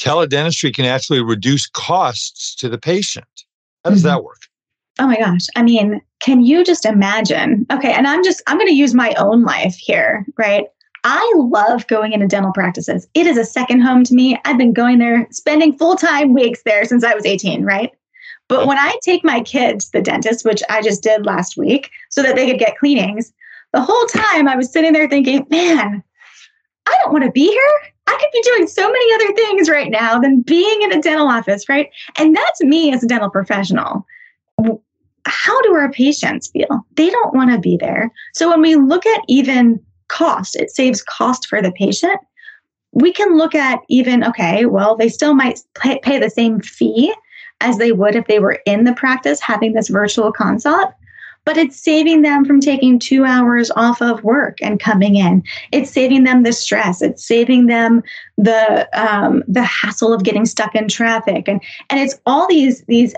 [0.00, 3.26] teledentistry can actually reduce costs to the patient.
[3.84, 4.08] How does mm-hmm.
[4.08, 4.40] that work?
[4.98, 5.46] Oh my gosh.
[5.56, 7.66] I mean, can you just imagine?
[7.72, 10.66] Okay, and I'm just I'm going to use my own life here, right?
[11.06, 13.06] I love going into dental practices.
[13.12, 14.38] It is a second home to me.
[14.46, 17.90] I've been going there, spending full-time weeks there since I was 18, right?
[18.48, 21.90] But when I take my kids to the dentist, which I just did last week
[22.08, 23.32] so that they could get cleanings,
[23.74, 26.02] the whole time I was sitting there thinking, man,
[26.86, 27.93] I don't want to be here.
[28.06, 31.28] I could be doing so many other things right now than being in a dental
[31.28, 31.88] office, right?
[32.16, 34.06] And that's me as a dental professional.
[35.26, 36.86] How do our patients feel?
[36.96, 38.12] They don't want to be there.
[38.34, 42.18] So when we look at even cost, it saves cost for the patient.
[42.92, 47.14] We can look at even, okay, well, they still might pay, the same fee
[47.60, 50.92] as they would if they were in the practice having this virtual consult
[51.44, 55.42] but it's saving them from taking two hours off of work and coming in.
[55.72, 57.02] It's saving them the stress.
[57.02, 58.02] It's saving them
[58.38, 63.14] the um, the hassle of getting stuck in traffic, and and it's all these these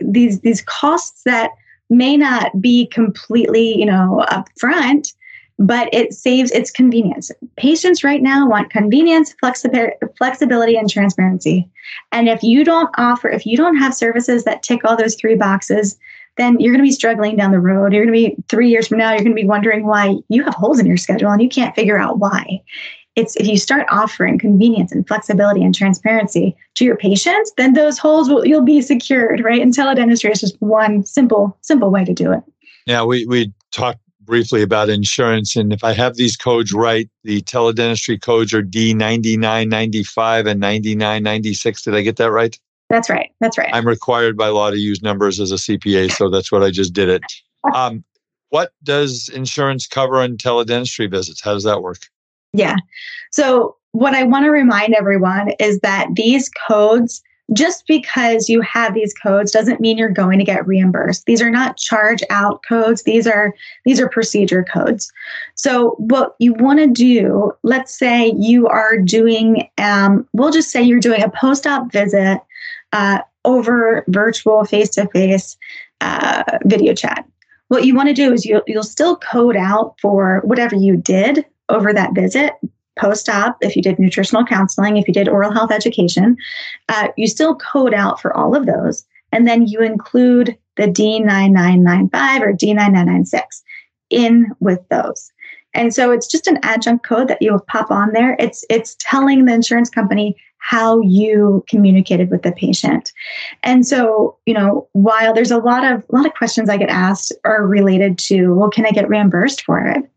[0.00, 1.50] these these costs that
[1.90, 5.12] may not be completely you know upfront
[5.58, 7.30] but it saves its convenience.
[7.56, 11.70] Patients right now want convenience, flexibility, and transparency.
[12.10, 15.36] And if you don't offer, if you don't have services that tick all those three
[15.36, 15.98] boxes,
[16.36, 17.92] then you're going to be struggling down the road.
[17.92, 20.44] You're going to be three years from now, you're going to be wondering why you
[20.44, 22.62] have holes in your schedule and you can't figure out why.
[23.14, 27.98] It's if you start offering convenience and flexibility and transparency to your patients, then those
[27.98, 29.60] holes will you'll be secured, right?
[29.60, 32.42] And teledentistry is just one simple, simple way to do it.
[32.86, 35.56] Yeah, we we talked briefly about insurance.
[35.56, 41.82] And if I have these codes right, the teledentistry codes are D9995 and 9996.
[41.82, 42.58] Did I get that right?
[42.92, 43.30] That's right.
[43.40, 43.70] That's right.
[43.72, 46.92] I'm required by law to use numbers as a CPA, so that's what I just
[46.92, 47.22] did it.
[47.76, 48.02] Um,
[48.48, 51.40] what does insurance cover on teledentistry visits?
[51.40, 52.00] How does that work?
[52.52, 52.74] Yeah.
[53.30, 58.94] So, what I want to remind everyone is that these codes just because you have
[58.94, 63.02] these codes doesn't mean you're going to get reimbursed these are not charge out codes
[63.02, 63.52] these are
[63.84, 65.12] these are procedure codes
[65.54, 70.80] so what you want to do let's say you are doing um, we'll just say
[70.80, 72.40] you're doing a post-op visit
[72.92, 75.56] uh, over virtual face-to-face
[76.00, 77.26] uh, video chat
[77.68, 81.46] what you want to do is you'll, you'll still code out for whatever you did
[81.70, 82.52] over that visit
[82.98, 86.36] post op, if you did nutritional counseling, if you did oral health education,
[86.88, 89.06] uh, you still code out for all of those.
[89.32, 93.42] And then you include the D9995 or D9996
[94.10, 95.32] in with those.
[95.74, 98.36] And so it's just an adjunct code that you pop on there.
[98.38, 103.12] It's it's telling the insurance company how you communicated with the patient.
[103.62, 106.88] And so, you know, while there's a lot of a lot of questions I get
[106.88, 110.08] asked are related to, well, can I get reimbursed for it?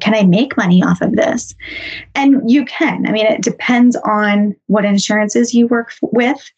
[0.00, 1.54] can I make money off of this?
[2.14, 3.06] And you can.
[3.06, 6.50] I mean, it depends on what insurances you work with,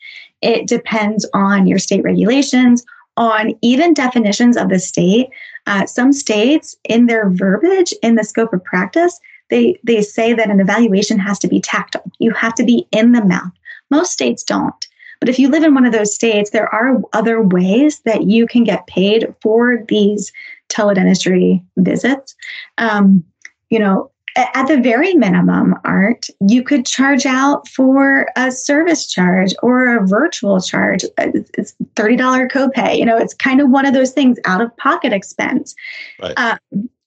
[0.42, 2.84] it depends on your state regulations,
[3.16, 5.28] on even definitions of the state.
[5.66, 10.50] Uh, some states, in their verbiage, in the scope of practice, they, they say that
[10.50, 12.10] an evaluation has to be tactile.
[12.18, 13.52] You have to be in the mouth.
[13.90, 14.86] Most states don't.
[15.20, 18.46] But if you live in one of those states, there are other ways that you
[18.46, 20.32] can get paid for these
[20.70, 22.34] teledentistry visits.
[22.78, 23.22] Um,
[23.68, 29.52] you know, at the very minimum, Art, you could charge out for a service charge
[29.62, 31.04] or a virtual charge.
[31.18, 32.96] It's $30 copay.
[32.96, 35.74] You know, it's kind of one of those things out of pocket expense.
[36.20, 36.34] Right.
[36.36, 36.56] Uh,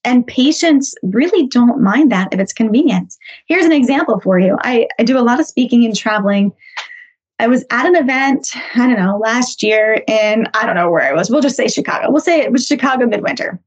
[0.04, 3.16] and patients really don't mind that if it's convenient.
[3.46, 6.52] Here's an example for you I, I do a lot of speaking and traveling.
[7.40, 11.02] I was at an event, I don't know, last year in, I don't know where
[11.02, 11.30] I was.
[11.30, 12.10] We'll just say Chicago.
[12.10, 13.60] We'll say it was Chicago midwinter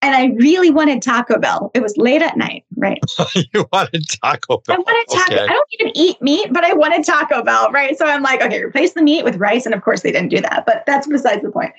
[0.00, 1.70] and I really wanted Taco Bell.
[1.74, 3.00] It was late at night, right?
[3.34, 4.76] you wanted Taco Bell.
[4.76, 5.34] I wanted Taco.
[5.34, 5.44] Okay.
[5.44, 7.98] I don't even eat meat, but I wanted Taco Bell, right?
[7.98, 10.40] So I'm like, okay, replace the meat with rice, and of course they didn't do
[10.40, 11.72] that, but that's besides the point.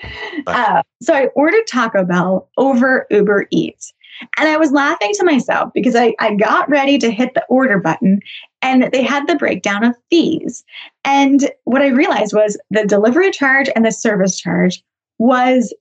[0.47, 3.93] Uh, so I ordered Taco Bell over Uber Eats,
[4.37, 7.79] and I was laughing to myself because I I got ready to hit the order
[7.79, 8.19] button,
[8.61, 10.65] and they had the breakdown of fees,
[11.05, 14.83] and what I realized was the delivery charge and the service charge
[15.19, 15.73] was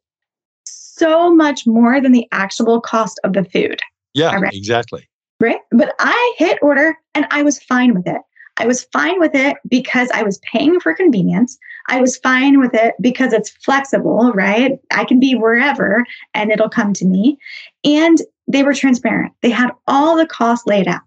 [0.99, 3.81] so much more than the actual cost of the food.
[4.15, 4.53] Yeah, right?
[4.53, 5.09] exactly.
[5.41, 5.61] Right.
[5.71, 8.21] But I hit order and I was fine with it.
[8.57, 11.57] I was fine with it because I was paying for convenience.
[11.89, 14.79] I was fine with it because it's flexible, right?
[14.91, 17.39] I can be wherever and it'll come to me.
[17.85, 19.33] And they were transparent.
[19.43, 21.03] They had all the costs laid out.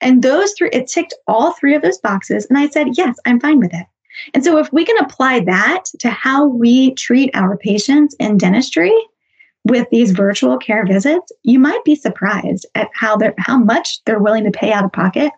[0.00, 2.46] And those three, it ticked all three of those boxes.
[2.46, 3.86] And I said, yes, I'm fine with it.
[4.32, 8.94] And so if we can apply that to how we treat our patients in dentistry,
[9.68, 14.18] with these virtual care visits, you might be surprised at how they're how much they're
[14.18, 15.32] willing to pay out of pocket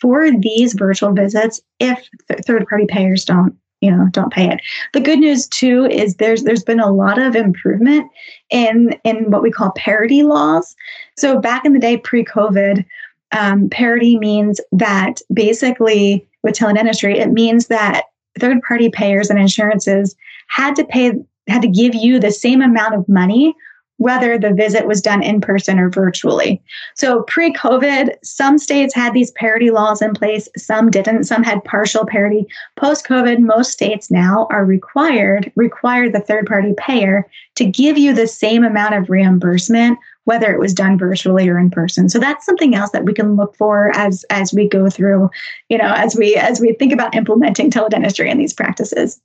[0.00, 4.60] for these virtual visits if th- third party payers don't you know don't pay it.
[4.92, 8.10] The good news too is there's there's been a lot of improvement
[8.50, 10.74] in in what we call parity laws.
[11.16, 12.84] So back in the day pre-covid
[13.32, 18.06] um, parity means that basically with teledentistry it means that
[18.38, 20.16] third party payers and insurances
[20.48, 21.12] had to pay
[21.48, 23.54] had to give you the same amount of money
[24.00, 26.62] whether the visit was done in person or virtually.
[26.96, 31.62] So pre COVID, some states had these parity laws in place, some didn't, some had
[31.64, 32.46] partial parity.
[32.76, 38.14] Post COVID, most states now are required, require the third party payer to give you
[38.14, 42.08] the same amount of reimbursement whether it was done virtually or in person.
[42.08, 45.28] So that's something else that we can look for as as we go through,
[45.68, 49.20] you know, as we as we think about implementing teledentistry in these practices.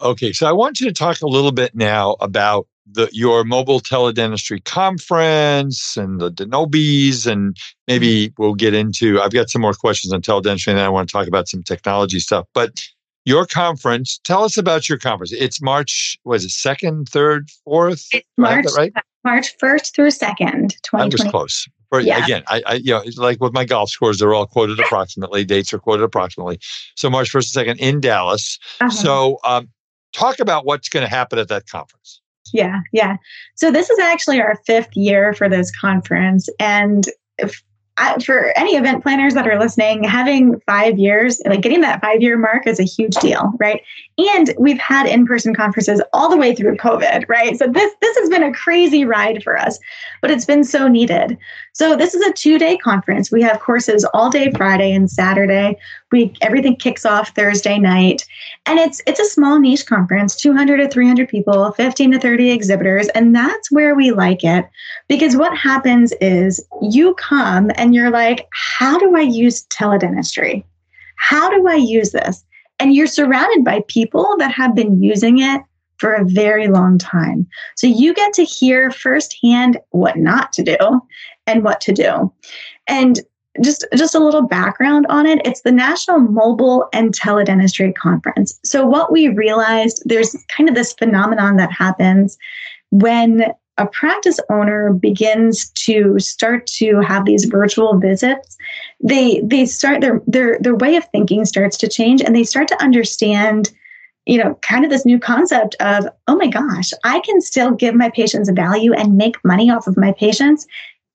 [0.00, 3.80] Okay, so I want you to talk a little bit now about the your mobile
[3.80, 7.56] teledentistry conference and the Denobis, and
[7.86, 8.42] maybe mm-hmm.
[8.42, 9.20] we'll get into.
[9.20, 11.62] I've got some more questions on teledentistry, and then I want to talk about some
[11.62, 12.46] technology stuff.
[12.54, 12.82] But
[13.24, 15.32] your conference, tell us about your conference.
[15.32, 16.18] It's March.
[16.24, 18.08] Was it second, third, fourth?
[18.36, 18.92] March, right?
[19.24, 21.04] March first through second, twenty.
[21.04, 21.68] I was close.
[21.90, 22.22] For, yeah.
[22.22, 25.44] Again, I, I, you know, like with my golf scores, they're all quoted approximately.
[25.44, 26.58] Dates are quoted approximately.
[26.96, 28.58] So March 1st and 2nd in Dallas.
[28.80, 28.90] Uh-huh.
[28.90, 29.70] So um,
[30.12, 32.20] talk about what's going to happen at that conference.
[32.52, 33.16] Yeah, yeah.
[33.56, 36.48] So this is actually our fifth year for this conference.
[36.58, 37.06] And
[37.98, 42.22] I, for any event planners that are listening, having five years, like getting that five
[42.22, 43.82] year mark is a huge deal, right?
[44.18, 47.58] And we've had in person conferences all the way through COVID, right?
[47.58, 49.78] So this this has been a crazy ride for us,
[50.22, 51.36] but it's been so needed.
[51.72, 53.30] So this is a two day conference.
[53.30, 55.76] We have courses all day Friday and Saturday.
[56.10, 58.24] We everything kicks off Thursday night,
[58.66, 63.08] and it's it's a small niche conference, 200 to 300 people, 15 to 30 exhibitors,
[63.08, 64.68] and that's where we like it
[65.08, 70.64] because what happens is you come and you're like, how do I use teledentistry?
[71.16, 72.44] How do I use this?
[72.78, 75.62] And you're surrounded by people that have been using it
[75.98, 77.46] for a very long time.
[77.76, 80.76] So you get to hear firsthand what not to do
[81.46, 82.32] and what to do.
[82.86, 83.20] And
[83.60, 88.86] just just a little background on it it's the national mobile and teledentistry conference so
[88.86, 92.38] what we realized there's kind of this phenomenon that happens
[92.90, 98.56] when a practice owner begins to start to have these virtual visits
[99.02, 102.68] they they start their their their way of thinking starts to change and they start
[102.68, 103.70] to understand
[104.26, 107.94] you know kind of this new concept of oh my gosh i can still give
[107.94, 110.66] my patients value and make money off of my patients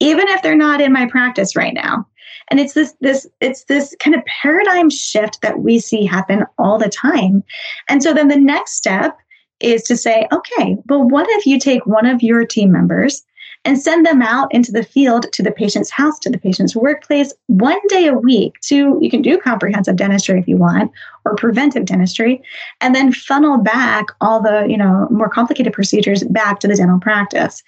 [0.04, 2.06] even if they're not in my practice right now.
[2.50, 6.78] And it's this this it's this kind of paradigm shift that we see happen all
[6.78, 7.42] the time.
[7.88, 9.18] And so then the next step
[9.64, 13.24] is to say, okay, well, what if you take one of your team members
[13.66, 17.34] and send them out into the field to the patient's house, to the patient's workplace
[17.48, 20.92] one day a week to, you can do comprehensive dentistry if you want,
[21.24, 22.42] or preventive dentistry,
[22.82, 27.00] and then funnel back all the, you know, more complicated procedures back to the dental
[27.00, 27.64] practice.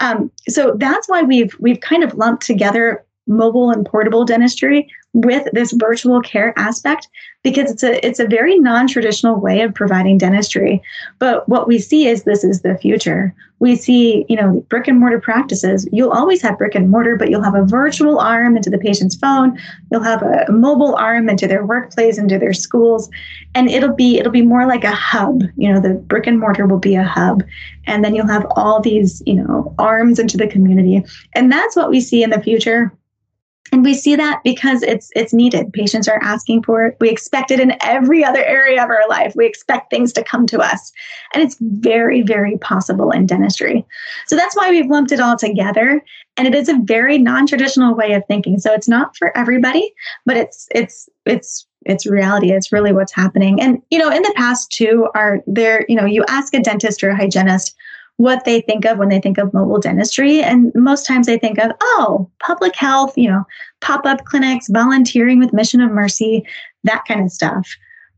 [0.00, 5.46] Um, so that's why we've we've kind of lumped together mobile and portable dentistry with
[5.52, 7.08] this virtual care aspect
[7.42, 10.80] because it's a it's a very non-traditional way of providing dentistry.
[11.18, 13.34] But what we see is this is the future.
[13.58, 15.86] We see you know brick and mortar practices.
[15.92, 19.16] You'll always have brick and mortar but you'll have a virtual arm into the patient's
[19.16, 19.58] phone.
[19.90, 23.10] You'll have a mobile arm into their workplace into their schools.
[23.54, 25.42] And it'll be it'll be more like a hub.
[25.56, 27.42] You know the brick and mortar will be a hub.
[27.86, 31.04] And then you'll have all these you know arms into the community.
[31.34, 32.92] And that's what we see in the future
[33.72, 35.72] and we see that because it's it's needed.
[35.72, 36.96] Patients are asking for it.
[37.00, 39.34] We expect it in every other area of our life.
[39.34, 40.92] We expect things to come to us.
[41.32, 43.84] And it's very very possible in dentistry.
[44.26, 46.04] So that's why we've lumped it all together.
[46.36, 48.58] And it is a very non-traditional way of thinking.
[48.58, 49.92] So it's not for everybody
[50.26, 52.52] but it's it's it's it's reality.
[52.52, 53.60] It's really what's happening.
[53.60, 57.02] And you know in the past too are there you know you ask a dentist
[57.02, 57.74] or a hygienist
[58.16, 60.42] what they think of when they think of mobile dentistry.
[60.42, 63.44] And most times they think of, oh, public health, you know,
[63.80, 66.44] pop up clinics, volunteering with Mission of Mercy,
[66.84, 67.68] that kind of stuff.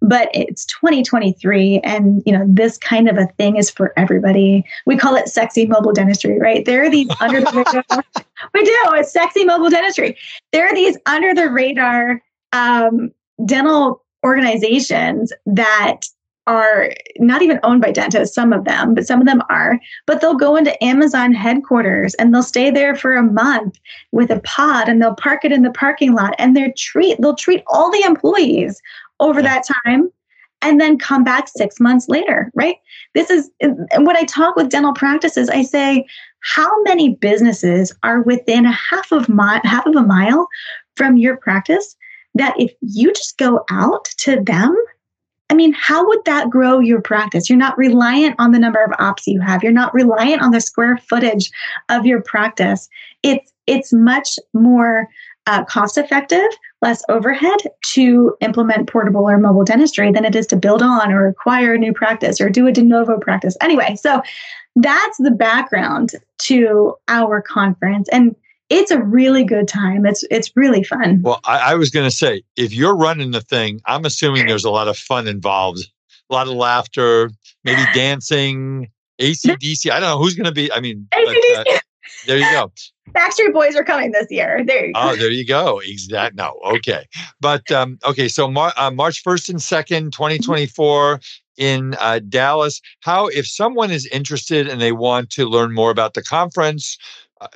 [0.03, 4.62] But it's 2023, and you know this kind of a thing is for everybody.
[4.84, 6.62] We call it sexy mobile dentistry, right?
[6.62, 7.47] There are these under the
[7.90, 8.05] radar.
[8.53, 8.78] we do.
[8.97, 10.18] It's sexy mobile dentistry.
[10.53, 12.20] There are these under the radar
[12.53, 13.12] um,
[13.47, 16.01] dental organizations that
[16.47, 19.78] are not even owned by dentists, some of them, but some of them are.
[20.07, 23.78] But they'll go into Amazon headquarters and they'll stay there for a month
[24.12, 27.36] with a pod and they'll park it in the parking lot and they'll treat they'll
[27.36, 28.80] treat all the employees
[29.20, 30.11] over that time
[30.61, 32.76] and then come back six months later, right?
[33.14, 36.07] This is and when I talk with dental practices, I say,
[36.40, 40.47] how many businesses are within a half of mi- half of a mile
[40.97, 41.97] from your practice
[42.34, 44.74] that if you just go out to them
[45.51, 47.51] I mean, how would that grow your practice?
[47.51, 49.62] You're not reliant on the number of ops you have.
[49.62, 51.51] You're not reliant on the square footage
[51.88, 52.88] of your practice.
[53.22, 55.09] It's it's much more
[55.47, 56.47] uh, cost effective,
[56.82, 57.59] less overhead
[57.92, 61.78] to implement portable or mobile dentistry than it is to build on or acquire a
[61.78, 63.57] new practice or do a de novo practice.
[63.61, 64.22] Anyway, so
[64.76, 68.09] that's the background to our conference.
[68.11, 68.34] And
[68.70, 70.06] it's a really good time.
[70.06, 71.20] It's it's really fun.
[71.22, 74.64] Well, I, I was going to say, if you're running the thing, I'm assuming there's
[74.64, 75.80] a lot of fun involved,
[76.30, 77.30] a lot of laughter,
[77.64, 78.90] maybe dancing,
[79.20, 79.90] ACDC.
[79.90, 80.72] I don't know who's going to be.
[80.72, 81.78] I mean, but, uh,
[82.26, 82.72] there you go.
[83.11, 84.64] Backstreet Boys are coming this year.
[84.64, 85.00] There you go.
[85.00, 85.80] Oh, there you go.
[85.84, 86.34] Exact.
[86.36, 87.07] No, okay.
[87.40, 91.20] But um, okay, so Mar- uh, March 1st and 2nd, 2024
[91.57, 92.80] in uh, Dallas.
[93.00, 96.98] How, if someone is interested and they want to learn more about the conference,
[97.40, 97.48] uh,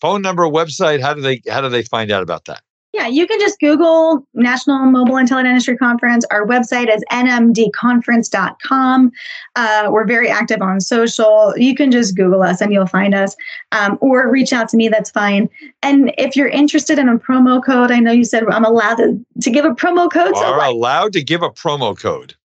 [0.00, 1.00] phone number, website.
[1.00, 2.62] How do they how do they find out about that?
[2.94, 6.24] Yeah, you can just Google National Mobile and Teledentistry Conference.
[6.30, 9.10] Our website is nmtconference.com.
[9.56, 11.52] Uh, we're very active on social.
[11.56, 13.34] You can just Google us and you'll find us,
[13.72, 14.88] um, or reach out to me.
[14.88, 15.50] That's fine.
[15.82, 19.18] And if you're interested in a promo code, I know you said I'm allowed to,
[19.40, 20.36] to give a promo code.
[20.36, 22.36] So are allowed to give a promo code.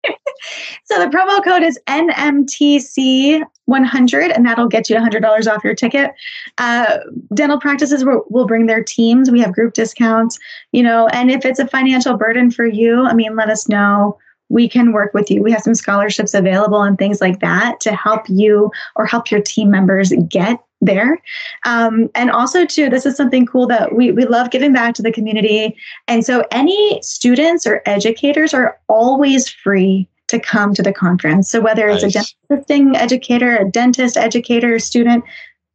[0.90, 6.12] So the promo code is NMTC 100, and that'll get you $100 off your ticket.
[6.56, 6.98] Uh,
[7.34, 9.30] dental practices will, will bring their teams.
[9.30, 10.38] We have group discounts,
[10.72, 14.18] you know, and if it's a financial burden for you, I mean, let us know
[14.48, 15.42] we can work with you.
[15.42, 19.42] We have some scholarships available and things like that to help you or help your
[19.42, 21.18] team members get there.
[21.66, 25.02] Um, and also, too, this is something cool that we, we love giving back to
[25.02, 25.76] the community.
[26.06, 31.50] And so, any students or educators are always free to come to the conference.
[31.50, 32.34] So whether it's nice.
[32.50, 35.24] a dental educator, a dentist educator, student,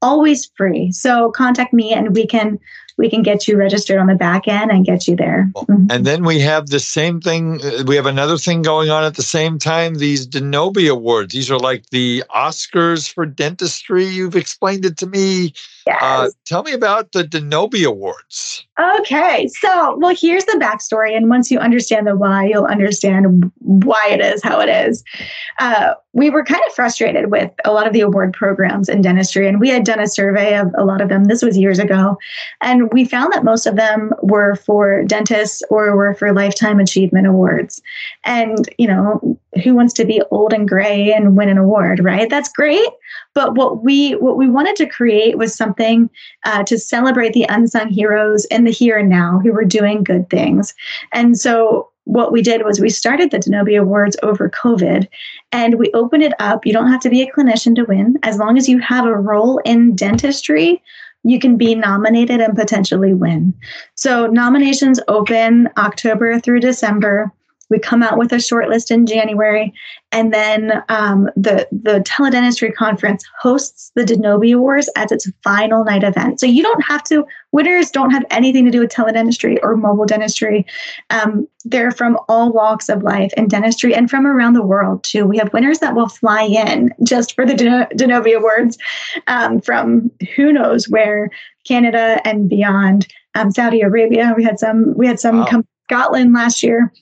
[0.01, 0.91] always free.
[0.91, 2.60] So contact me and we can
[2.98, 5.50] we can get you registered on the back end and get you there.
[5.56, 5.88] Mm-hmm.
[5.89, 7.60] And then we have the same thing.
[7.64, 9.96] Uh, we have another thing going on at the same time.
[9.96, 11.34] These Denobi Awards.
[11.34, 14.06] These are like the Oscars for dentistry.
[14.06, 15.54] You've explained it to me.
[15.86, 16.00] Yes.
[16.02, 18.66] Uh, tell me about the Denobi Awards.
[19.00, 19.48] Okay.
[19.60, 21.16] So, well, here's the backstory.
[21.16, 25.04] And once you understand the why, you'll understand why it is how it is.
[25.60, 29.48] Uh, we were kind of frustrated with a lot of the award programs in dentistry,
[29.48, 31.26] and we had done a survey of a lot of them.
[31.26, 32.18] This was years ago.
[32.62, 37.27] And we found that most of them were for dentists or were for lifetime achievement
[37.27, 37.81] awards.
[38.23, 42.29] And, you know, who wants to be old and gray and win an award, right?
[42.29, 42.88] That's great.
[43.34, 46.09] But what we what we wanted to create was something
[46.45, 50.29] uh, to celebrate the unsung heroes in the here and now who were doing good
[50.29, 50.73] things.
[51.13, 55.07] And so what we did was we started the Denobi Awards over COVID
[55.51, 56.65] and we opened it up.
[56.65, 58.17] You don't have to be a clinician to win.
[58.23, 60.81] As long as you have a role in dentistry,
[61.24, 63.53] you can be nominated and potentially win.
[63.95, 67.32] So nominations open October through December.
[67.74, 69.74] We come out with a short list in January,
[70.11, 76.03] and then um, the the teledentistry conference hosts the Denobi Awards as its final night
[76.03, 76.39] event.
[76.39, 77.26] So you don't have to.
[77.51, 80.67] Winners don't have anything to do with teledentistry or mobile dentistry.
[81.09, 85.26] Um, they're from all walks of life in dentistry and from around the world too.
[85.26, 88.78] We have winners that will fly in just for the Denobi Awards
[89.26, 91.32] um, from who knows where,
[91.67, 93.07] Canada and beyond.
[93.34, 94.36] Um, Saudi Arabia.
[94.38, 94.93] We had some.
[94.95, 95.47] We had some wow.
[95.47, 96.93] come Scotland last year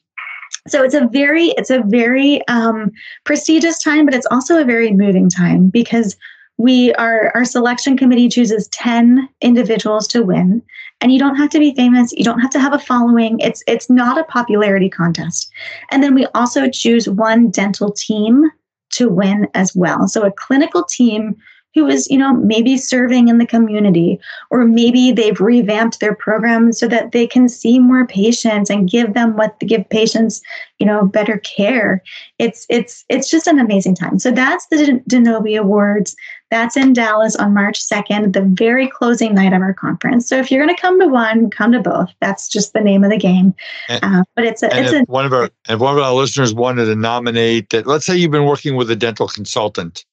[0.68, 2.92] so it's a very it's a very um,
[3.24, 6.16] prestigious time but it's also a very moving time because
[6.62, 10.62] we are our selection committee chooses 10 individuals to win.
[11.00, 12.12] And you don't have to be famous.
[12.12, 13.40] You don't have to have a following.
[13.40, 15.50] It's it's not a popularity contest.
[15.90, 18.52] And then we also choose one dental team
[18.92, 20.08] to win as well.
[20.08, 21.36] So a clinical team
[21.74, 24.20] who is, you know, maybe serving in the community,
[24.50, 29.14] or maybe they've revamped their program so that they can see more patients and give
[29.14, 30.42] them what to give patients,
[30.80, 32.04] you know, better care.
[32.40, 34.20] It's it's it's just an amazing time.
[34.20, 36.16] So that's the Denobi Awards.
[36.50, 40.28] That's in Dallas on March 2nd, the very closing night of our conference.
[40.28, 42.10] So if you're going to come to one, come to both.
[42.20, 43.56] That's just the name of the game.
[43.88, 46.14] And, uh, but it's a, it's if a, one of our if one of our
[46.14, 47.88] listeners wanted to nominate that.
[47.88, 50.04] Let's say you've been working with a dental consultant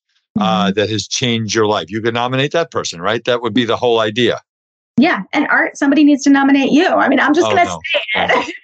[0.40, 0.74] uh, mm-hmm.
[0.74, 1.90] that has changed your life.
[1.90, 3.24] You could nominate that person, right?
[3.24, 4.40] That would be the whole idea.
[4.98, 5.76] Yeah, and art.
[5.76, 6.86] Somebody needs to nominate you.
[6.86, 7.80] I mean, I'm just oh, going to no.
[7.92, 8.54] say it.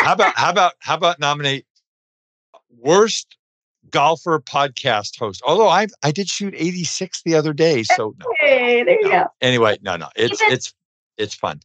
[0.00, 1.66] how about how about how about nominate
[2.78, 3.36] worst
[3.90, 5.42] golfer podcast host?
[5.46, 9.24] Although I I did shoot 86 the other day, so no, hey, there you no.
[9.24, 9.26] go.
[9.40, 10.74] Anyway, no, no, it's Even, it's
[11.16, 11.60] it's fun.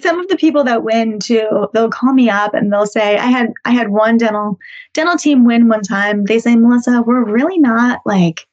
[0.00, 3.26] Some of the people that win too, they'll call me up and they'll say, "I
[3.26, 4.58] had I had one dental
[4.92, 8.46] dental team win one time." They say, "Melissa, we're really not like."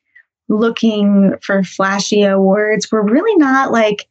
[0.52, 2.92] Looking for flashy awards.
[2.92, 4.08] We're really not like,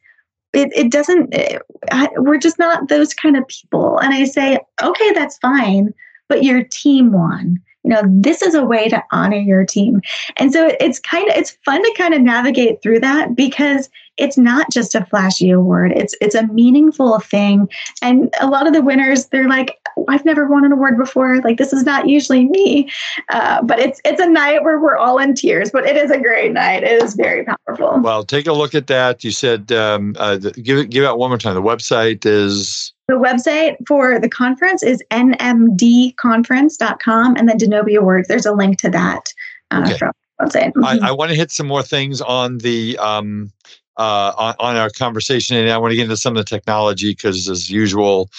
[0.52, 1.62] it, it doesn't, it,
[1.92, 3.98] I, we're just not those kind of people.
[3.98, 5.94] And I say, okay, that's fine,
[6.28, 10.00] but your team won you know this is a way to honor your team
[10.36, 13.88] and so it's kind of it's fun to kind of navigate through that because
[14.20, 17.68] it's not just a flashy award it's it's a meaningful thing
[18.02, 21.58] and a lot of the winners they're like i've never won an award before like
[21.58, 22.90] this is not usually me
[23.30, 26.18] uh, but it's it's a night where we're all in tears but it is a
[26.18, 30.14] great night it is very powerful well take a look at that you said um,
[30.18, 34.28] uh, give it give out one more time the website is the website for the
[34.28, 38.28] conference is nmtconference.com and then Denobi Awards.
[38.28, 39.34] There's a link to that
[39.72, 39.98] uh, okay.
[39.98, 40.72] from website.
[40.74, 40.84] Mm-hmm.
[40.84, 43.50] I, I want to hit some more things on the um,
[43.96, 47.10] uh, on, on, our conversation, and I want to get into some of the technology
[47.10, 48.30] because, as usual,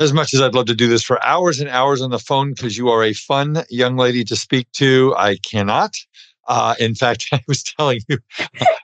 [0.00, 2.50] as much as I'd love to do this for hours and hours on the phone
[2.50, 5.96] because you are a fun young lady to speak to, I cannot.
[6.46, 8.18] Uh, in fact, I was telling you,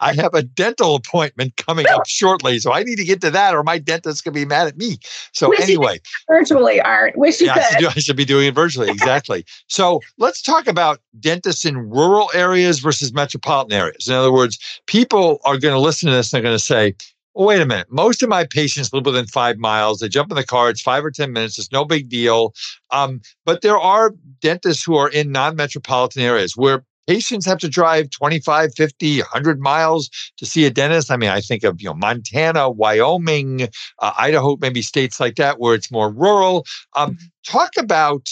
[0.01, 3.55] I have a dental appointment coming up shortly, so I need to get to that,
[3.55, 4.99] or my dentist could be mad at me.
[5.33, 7.17] So Wish anyway, virtually, Art.
[7.17, 7.63] Wish you yeah, could.
[7.63, 8.91] I should, do, I should be doing it virtually.
[8.91, 9.45] Exactly.
[9.69, 14.09] so let's talk about dentists in rural areas versus metropolitan areas.
[14.09, 16.95] In other words, people are going to listen to this and they're going to say,
[17.35, 17.87] well, wait a minute.
[17.91, 20.01] Most of my patients live within five miles.
[20.01, 20.69] They jump in the car.
[20.69, 21.59] It's five or 10 minutes.
[21.59, 22.55] It's no big deal.
[22.91, 27.69] Um, but there are dentists who are in non metropolitan areas where patients have to
[27.69, 31.11] drive 25, 50, 100 miles to see a dentist.
[31.11, 35.59] I mean, I think of, you know, Montana, Wyoming, uh, Idaho, maybe states like that
[35.59, 36.65] where it's more rural.
[36.97, 37.27] Um, mm-hmm.
[37.45, 38.29] talk about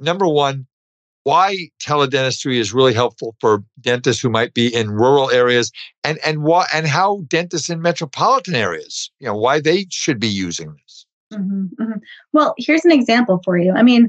[0.00, 0.66] number one,
[1.26, 5.72] why teledentistry is really helpful for dentists who might be in rural areas
[6.04, 10.28] and and why and how dentists in metropolitan areas you know why they should be
[10.28, 11.04] using this
[11.34, 11.98] mm-hmm, mm-hmm.
[12.32, 14.08] well here's an example for you i mean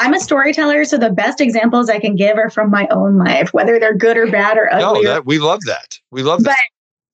[0.00, 3.52] i'm a storyteller so the best examples i can give are from my own life
[3.52, 6.56] whether they're good or bad or ugly no, that, we love that we love that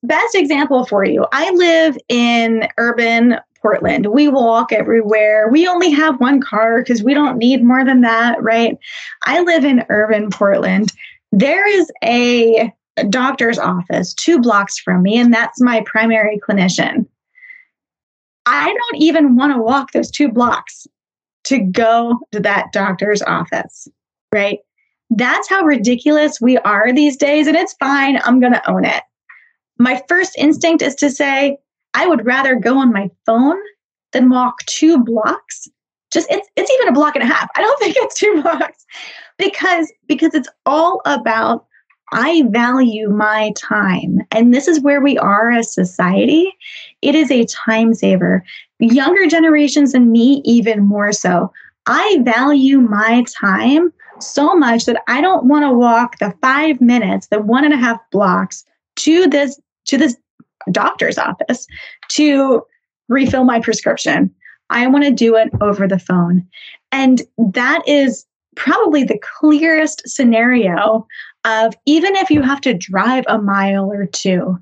[0.03, 4.07] but best example for you i live in urban Portland.
[4.07, 5.49] We walk everywhere.
[5.49, 8.77] We only have one car because we don't need more than that, right?
[9.25, 10.93] I live in urban Portland.
[11.31, 12.71] There is a
[13.09, 17.05] doctor's office two blocks from me, and that's my primary clinician.
[18.45, 20.87] I don't even want to walk those two blocks
[21.47, 23.87] to go to that doctor's office,
[24.33, 24.59] right?
[25.09, 28.19] That's how ridiculous we are these days, and it's fine.
[28.23, 29.03] I'm going to own it.
[29.79, 31.57] My first instinct is to say,
[31.93, 33.57] I would rather go on my phone
[34.11, 35.67] than walk two blocks.
[36.11, 37.49] Just it's it's even a block and a half.
[37.55, 38.85] I don't think it's two blocks
[39.37, 41.65] because because it's all about
[42.13, 44.19] I value my time.
[44.31, 46.53] And this is where we are as society.
[47.01, 48.43] It is a time saver.
[48.79, 51.51] Younger generations and me, even more so.
[51.87, 57.27] I value my time so much that I don't want to walk the five minutes,
[57.27, 58.65] the one and a half blocks
[58.97, 60.17] to this to this
[60.71, 61.65] doctor's office
[62.09, 62.61] to
[63.07, 64.33] refill my prescription.
[64.69, 66.45] I want to do it over the phone.
[66.91, 68.25] And that is
[68.55, 71.07] probably the clearest scenario
[71.45, 74.57] of even if you have to drive a mile or two.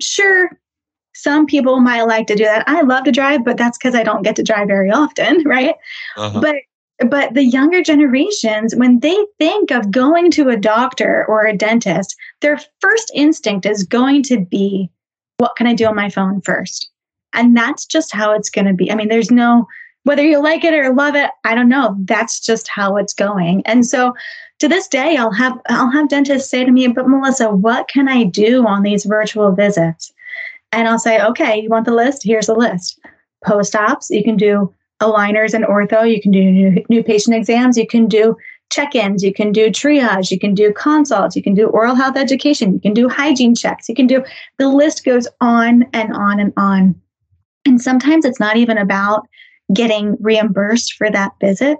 [0.00, 0.50] Sure,
[1.24, 2.68] some people might like to do that.
[2.68, 5.74] I love to drive, but that's because I don't get to drive very often, right?
[6.16, 6.40] Uh-huh.
[6.40, 6.56] But
[7.10, 12.14] but the younger generations when they think of going to a doctor or a dentist
[12.40, 14.88] their first instinct is going to be
[15.38, 16.88] what can I do on my phone first?
[17.32, 18.90] And that's just how it's going to be.
[18.90, 19.66] I mean, there's no,
[20.04, 21.96] whether you like it or love it, I don't know.
[22.04, 23.62] That's just how it's going.
[23.66, 24.14] And so
[24.60, 28.08] to this day, I'll have, I'll have dentists say to me, but Melissa, what can
[28.08, 30.12] I do on these virtual visits?
[30.74, 32.22] And I'll say, okay, you want the list?
[32.24, 32.98] Here's the list.
[33.44, 37.76] Post ops, you can do aligners and ortho, you can do new, new patient exams,
[37.76, 38.36] you can do
[38.70, 42.16] check ins, you can do triage, you can do consults, you can do oral health
[42.16, 44.24] education, you can do hygiene checks, you can do
[44.58, 46.94] the list goes on and on and on.
[47.66, 49.28] And sometimes it's not even about
[49.72, 51.78] getting reimbursed for that visit.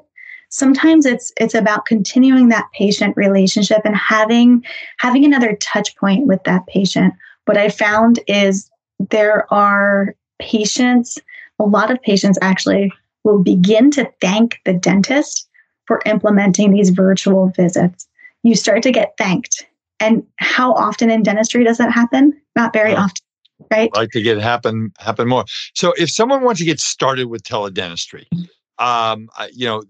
[0.50, 4.62] Sometimes it's it's about continuing that patient relationship and having
[4.98, 7.12] having another touch point with that patient.
[7.46, 11.18] What I found is there are patients,
[11.58, 12.92] a lot of patients actually
[13.24, 15.48] will begin to thank the dentist
[15.86, 18.06] for implementing these virtual visits.
[18.42, 19.66] You start to get thanked.
[20.00, 22.38] And how often in dentistry does that happen?
[22.56, 23.22] Not very often,
[23.70, 23.90] right?
[23.94, 25.44] I'd like to get happen happen more.
[25.74, 28.26] So if someone wants to get started with teledentistry,
[28.78, 29.82] um, you know,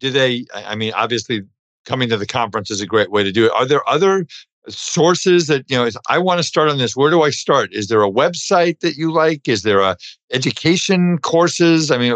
[0.00, 0.46] do they?
[0.54, 1.42] I mean, obviously,
[1.84, 3.52] coming to the conference is a great way to do it.
[3.52, 4.26] Are there other
[4.68, 7.88] sources that you know i want to start on this where do i start is
[7.88, 9.96] there a website that you like is there a
[10.30, 12.12] education courses i mean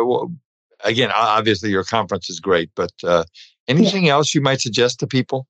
[0.85, 3.25] again, obviously your conference is great, but uh,
[3.69, 4.13] anything yeah.
[4.13, 5.47] else you might suggest to people?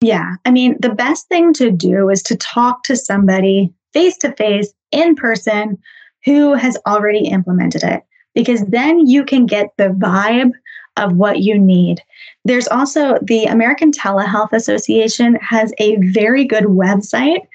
[0.00, 0.34] Yeah.
[0.44, 4.72] I mean, the best thing to do is to talk to somebody face to face
[4.92, 5.78] in person
[6.24, 8.02] who has already implemented it,
[8.34, 10.50] because then you can get the vibe
[10.96, 12.02] of what you need.
[12.44, 17.46] There's also the American Telehealth Association has a very good website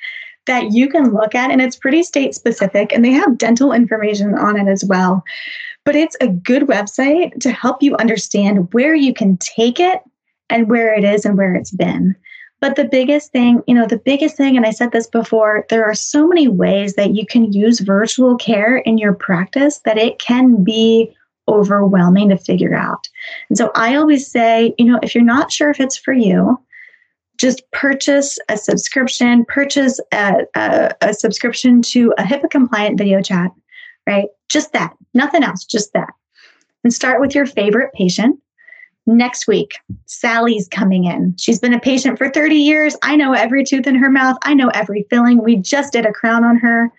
[0.48, 4.34] that you can look at and it's pretty state specific and they have dental information
[4.36, 5.24] on it as well
[5.86, 10.02] but it's a good website to help you understand where you can take it
[10.50, 12.16] and where it is and where it's been.
[12.60, 15.84] But the biggest thing, you know, the biggest thing, and I said this before, there
[15.84, 20.20] are so many ways that you can use virtual care in your practice that it
[20.20, 21.16] can be
[21.54, 23.08] overwhelming to figure out.
[23.50, 26.60] And so I always say, you know, if you're not sure if it's for you,
[27.38, 33.52] just purchase a subscription, purchase a, a, a subscription to a HIPAA compliant video chat
[34.08, 34.28] right?
[34.50, 36.10] Just that, nothing else, just that.
[36.84, 38.40] And start with your favorite patient.
[39.08, 39.74] next week,
[40.06, 41.36] Sally's coming in.
[41.38, 42.96] She's been a patient for 30 years.
[43.02, 44.38] I know every tooth in her mouth.
[44.44, 45.44] I know every filling.
[45.44, 46.92] We just did a crown on her.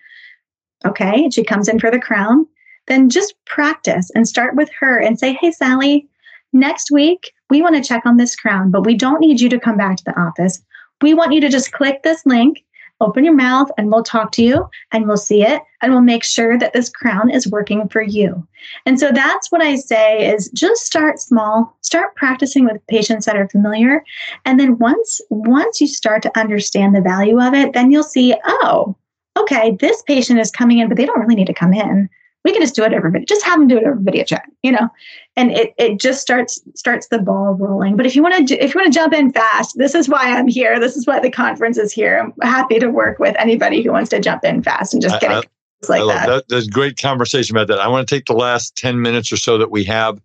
[0.85, 1.23] Okay.
[1.23, 2.45] And she comes in for the crown.
[2.87, 6.07] Then just practice and start with her and say, Hey, Sally,
[6.51, 9.59] next week we want to check on this crown, but we don't need you to
[9.59, 10.61] come back to the office.
[11.01, 12.63] We want you to just click this link
[13.03, 16.23] open your mouth and we'll talk to you and we'll see it and we'll make
[16.23, 18.47] sure that this crown is working for you.
[18.85, 23.35] And so that's what I say is just start small, start practicing with patients that
[23.35, 24.03] are familiar.
[24.45, 28.35] And then once once you start to understand the value of it, then you'll see,
[28.45, 28.95] oh,
[29.37, 32.09] okay, this patient is coming in, but they don't really need to come in
[32.43, 33.25] we can just do it over video.
[33.25, 34.89] Just have them do it over video chat, you know,
[35.35, 37.95] and it it just starts starts the ball rolling.
[37.95, 40.31] But if you want to if you want to jump in fast, this is why
[40.31, 40.79] I'm here.
[40.79, 42.19] This is why the conference is here.
[42.19, 45.31] I'm happy to work with anybody who wants to jump in fast and just get
[45.31, 45.49] it
[45.89, 46.27] like I that.
[46.27, 46.49] that.
[46.49, 47.79] There's great conversation about that.
[47.79, 50.19] I want to take the last ten minutes or so that we have.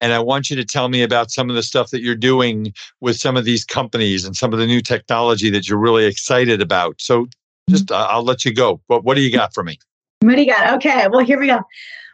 [0.00, 2.74] And I want you to tell me about some of the stuff that you're doing
[3.00, 6.60] with some of these companies and some of the new technology that you're really excited
[6.60, 7.00] about.
[7.00, 7.28] So
[7.70, 8.80] just, uh, I'll let you go.
[8.88, 9.78] But what do you got for me?
[10.22, 10.74] You got?
[10.74, 11.60] Okay, well, here we go.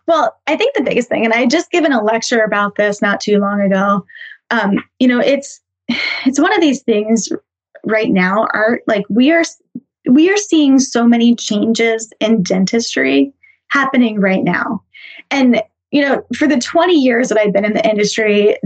[0.07, 3.21] Well, I think the biggest thing, and I just given a lecture about this not
[3.21, 4.05] too long ago.
[4.51, 5.61] Um, you know, it's
[6.25, 7.29] it's one of these things
[7.85, 8.47] right now.
[8.55, 9.45] Are like we are
[10.09, 13.33] we are seeing so many changes in dentistry
[13.69, 14.83] happening right now,
[15.31, 18.57] and you know, for the 20 years that I've been in the industry,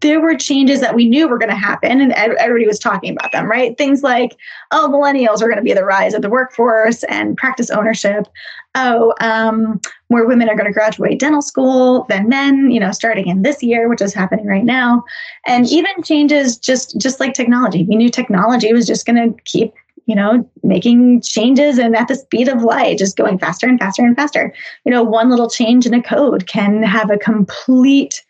[0.00, 3.32] there were changes that we knew were going to happen and everybody was talking about
[3.32, 3.76] them right?
[3.78, 4.36] Things like
[4.70, 8.26] oh millennials are going to be the rise of the workforce and practice ownership.
[8.74, 13.28] Oh um, more women are going to graduate dental school than men you know starting
[13.28, 15.04] in this year which is happening right now.
[15.46, 17.84] And even changes just just like technology.
[17.84, 19.72] We knew technology was just going to keep
[20.06, 24.02] you know making changes and at the speed of light just going faster and faster
[24.02, 24.52] and faster.
[24.84, 28.24] You know one little change in a code can have a complete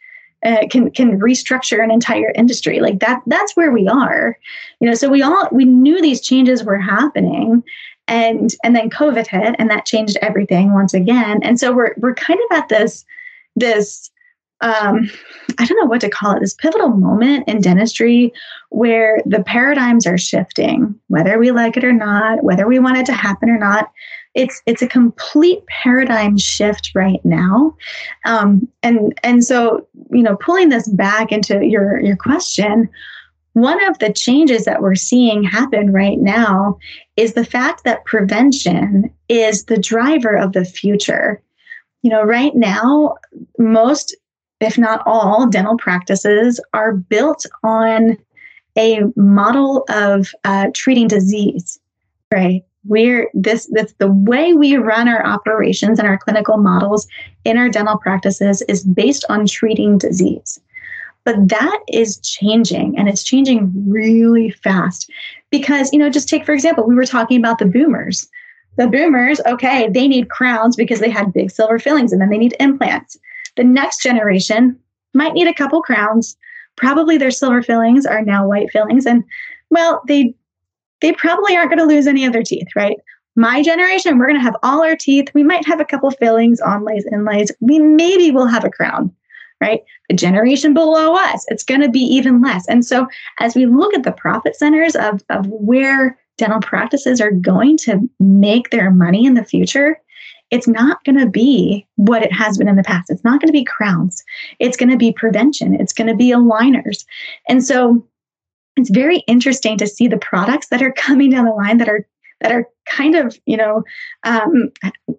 [0.45, 2.81] uh, can can restructure an entire industry.
[2.81, 4.39] Like that that's where we are.
[4.81, 7.63] You know so we all we knew these changes were happening
[8.07, 11.41] and and then covid hit and that changed everything once again.
[11.43, 13.05] And so we're we're kind of at this
[13.57, 14.11] this
[14.61, 15.09] um,
[15.59, 18.33] I don't know what to call it, this pivotal moment in dentistry
[18.71, 23.07] where the paradigms are shifting, whether we like it or not, whether we want it
[23.07, 23.93] to happen or not
[24.35, 27.77] it's it's a complete paradigm shift right now.
[28.25, 32.89] Um, and and so you know pulling this back into your your question
[33.55, 36.79] one of the changes that we're seeing happen right now
[37.17, 41.43] is the fact that prevention is the driver of the future.
[42.03, 43.17] You know right now
[43.59, 44.17] most
[44.61, 48.17] if not all dental practices are built on
[48.77, 51.81] a model of uh, treating disease
[52.33, 57.07] right we're this the way we run our operations and our clinical models
[57.45, 60.59] in our dental practices is based on treating disease.
[61.25, 65.11] But that is changing and it's changing really fast.
[65.51, 68.29] Because you know just take for example we were talking about the boomers.
[68.77, 72.39] The boomers okay they need crowns because they had big silver fillings and then they
[72.39, 73.19] need implants.
[73.57, 74.79] The next generation
[75.15, 76.37] might need a couple crowns.
[76.77, 79.25] Probably their silver fillings are now white fillings and
[79.69, 80.35] well they
[81.01, 82.97] they probably aren't going to lose any of their teeth, right?
[83.37, 85.29] My generation, we're going to have all our teeth.
[85.33, 87.53] We might have a couple fillings, onlays, inlays.
[87.61, 89.15] We maybe will have a crown,
[89.61, 89.83] right?
[90.09, 92.67] The generation below us, it's going to be even less.
[92.67, 93.07] And so,
[93.39, 98.09] as we look at the profit centers of, of where dental practices are going to
[98.19, 100.01] make their money in the future,
[100.51, 103.11] it's not going to be what it has been in the past.
[103.11, 104.25] It's not going to be crowns.
[104.59, 105.75] It's going to be prevention.
[105.75, 107.05] It's going to be aligners.
[107.49, 108.05] And so,
[108.79, 112.07] it's very interesting to see the products that are coming down the line that are
[112.41, 113.83] that are kind of you know
[114.25, 114.71] um,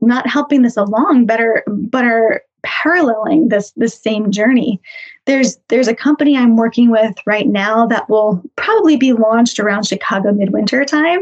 [0.01, 4.81] not helping this along but are but are paralleling this this same journey.
[5.25, 9.85] There's there's a company i'm working with right now that will probably be launched around
[9.85, 11.19] chicago midwinter time.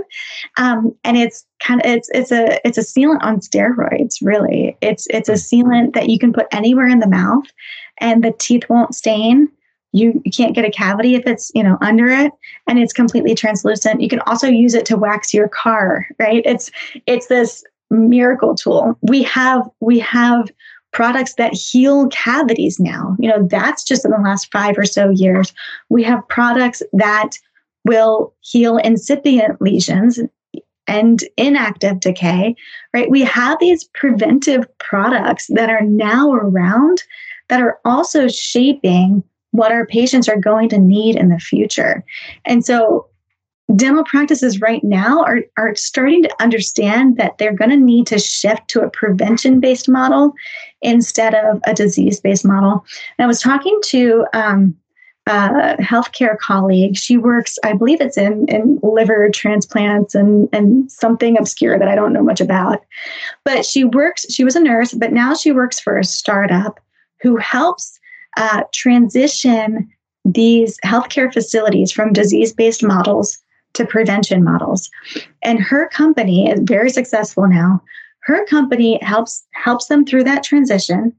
[0.58, 4.78] Um, and it's kind of it's it's a it's a sealant on steroids really.
[4.82, 7.46] It's it's a sealant that you can put anywhere in the mouth
[8.00, 9.50] and the teeth won't stain
[9.94, 12.32] you, you can't get a cavity if it's you know under it
[12.68, 14.02] and it's completely translucent.
[14.02, 16.42] You can also use it to wax your car right?
[16.46, 16.72] It's
[17.06, 18.98] it's this miracle tool.
[19.02, 20.50] We have we have
[20.92, 23.16] products that heal cavities now.
[23.20, 25.54] You know that's just in the last five or so years.
[25.90, 27.32] We have products that
[27.86, 30.20] will heal incipient lesions
[30.88, 32.56] and inactive decay
[32.94, 33.10] right?
[33.10, 37.04] We have these preventive products that are now around
[37.50, 42.04] that are also shaping what our patients are going to need in the future.
[42.45, 43.08] And so
[43.76, 48.20] dental practices right now are, are starting to understand that they're going to need to
[48.20, 50.34] shift to a prevention based model
[50.82, 52.86] instead of a disease based model.
[53.18, 54.76] And I was talking to um,
[55.28, 56.95] uh, healthcare colleague.
[56.95, 61.95] She works, I believe it's in, in liver transplants and, and something obscure that I
[61.95, 62.86] don't know much about.
[63.43, 66.80] But she works, she was a nurse, but now she works for a startup
[67.22, 67.97] who helps
[68.36, 69.89] uh, transition
[70.25, 73.38] these healthcare facilities from disease based models
[73.73, 74.89] to prevention models.
[75.43, 77.82] And her company is very successful now.
[78.21, 81.13] Her company helps helps them through that transition.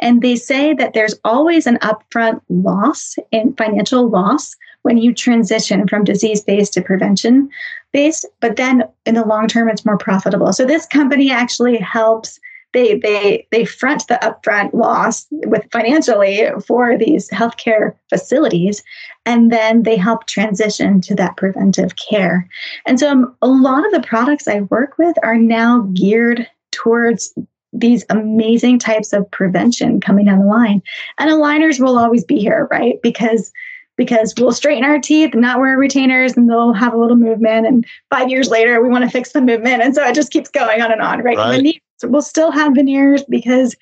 [0.00, 5.86] And they say that there's always an upfront loss in financial loss when you transition
[5.86, 7.48] from disease based to prevention
[7.92, 10.52] based, but then in the long term, it's more profitable.
[10.52, 12.40] So this company actually helps
[12.74, 18.82] they they they front the upfront loss with financially for these healthcare facilities
[19.24, 22.46] and then they help transition to that preventive care.
[22.84, 27.32] And so um, a lot of the products i work with are now geared towards
[27.72, 30.82] these amazing types of prevention coming down the line.
[31.18, 33.00] And aligners will always be here right?
[33.02, 33.50] Because
[33.96, 37.64] because we'll straighten our teeth and not wear retainers and they'll have a little movement
[37.64, 40.50] and five years later we want to fix the movement and so it just keeps
[40.50, 41.80] going on and on right, right.
[41.98, 43.76] So we'll still have veneers because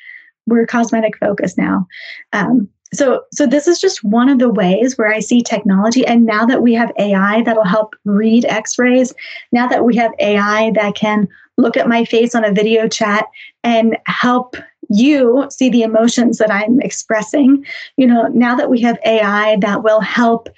[0.46, 1.86] we're cosmetic focused now.
[2.32, 6.06] Um, so, so this is just one of the ways where I see technology.
[6.06, 9.14] And now that we have AI that'll help read X-rays,
[9.50, 13.26] now that we have AI that can look at my face on a video chat
[13.64, 14.56] and help
[14.90, 17.64] you see the emotions that I'm expressing,
[17.96, 20.48] you know, now that we have AI that will help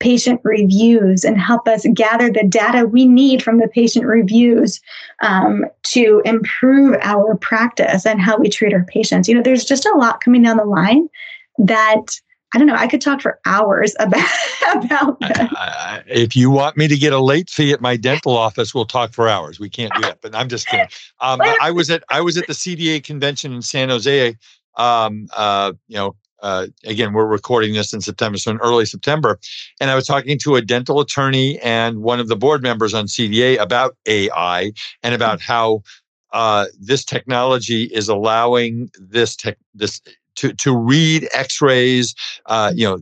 [0.00, 4.80] patient reviews and help us gather the data we need from the patient reviews
[5.22, 9.28] um, to improve our practice and how we treat our patients.
[9.28, 11.08] You know, there's just a lot coming down the line
[11.58, 12.18] that
[12.52, 12.74] I don't know.
[12.74, 14.28] I could talk for hours about
[14.74, 16.02] about that.
[16.06, 19.12] if you want me to get a late fee at my dental office, we'll talk
[19.12, 19.60] for hours.
[19.60, 20.20] We can't do that.
[20.20, 20.88] But I'm just kidding.
[21.20, 24.36] Um, I was at I was at the CDA convention in San Jose.
[24.76, 29.38] Um, uh, you know, uh, again, we're recording this in September, so in early September.
[29.80, 33.06] And I was talking to a dental attorney and one of the board members on
[33.06, 34.72] CDA about AI
[35.02, 35.82] and about how
[36.32, 40.00] uh, this technology is allowing this tech this
[40.36, 42.14] to to read X-rays.
[42.46, 43.00] Uh, you know,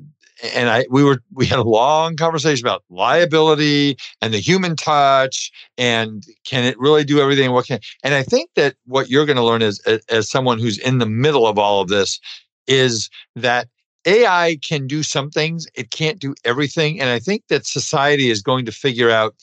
[0.55, 5.51] and I we were we had a long conversation about liability and the human touch
[5.76, 9.36] and can it really do everything what can and I think that what you're going
[9.36, 12.20] to learn is as, as someone who's in the middle of all of this
[12.68, 13.68] is that
[14.06, 17.00] AI can do some things, it can't do everything.
[17.00, 19.34] And I think that society is going to figure out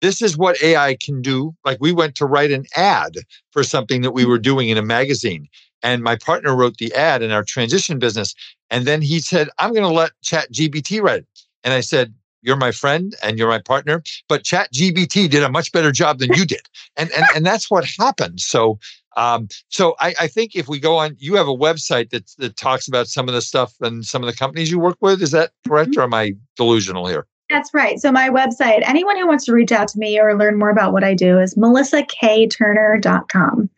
[0.00, 1.54] this is what AI can do.
[1.64, 3.18] Like we went to write an ad
[3.52, 5.46] for something that we were doing in a magazine.
[5.82, 8.34] And my partner wrote the ad in our transition business.
[8.70, 11.26] And then he said, I'm going to let ChatGPT write it.
[11.64, 15.72] And I said, You're my friend and you're my partner, but ChatGPT did a much
[15.72, 16.62] better job than you did.
[16.96, 18.40] And, and, and that's what happened.
[18.40, 18.78] So
[19.16, 22.56] um, so I, I, think if we go on, you have a website that that
[22.56, 25.20] talks about some of the stuff and some of the companies you work with.
[25.20, 26.00] Is that correct, mm-hmm.
[26.00, 27.26] or am I delusional here?
[27.50, 27.98] That's right.
[27.98, 30.92] So my website, anyone who wants to reach out to me or learn more about
[30.92, 33.70] what I do is melissakturner.com.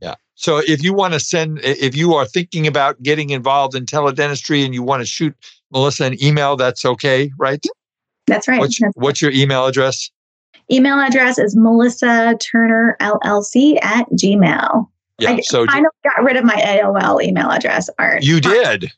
[0.00, 0.14] Yeah.
[0.36, 4.64] So if you want to send, if you are thinking about getting involved in teledentistry
[4.64, 5.34] and you want to shoot
[5.72, 7.64] Melissa an email, that's okay, right?
[8.28, 8.60] That's right.
[8.60, 10.08] What's, that's what's your email address?
[10.72, 14.88] Email address is Melissa Turner LLC at Gmail.
[15.18, 17.90] Yeah, I so kind of got rid of my AOL email address.
[17.98, 18.24] Art.
[18.24, 18.90] You did.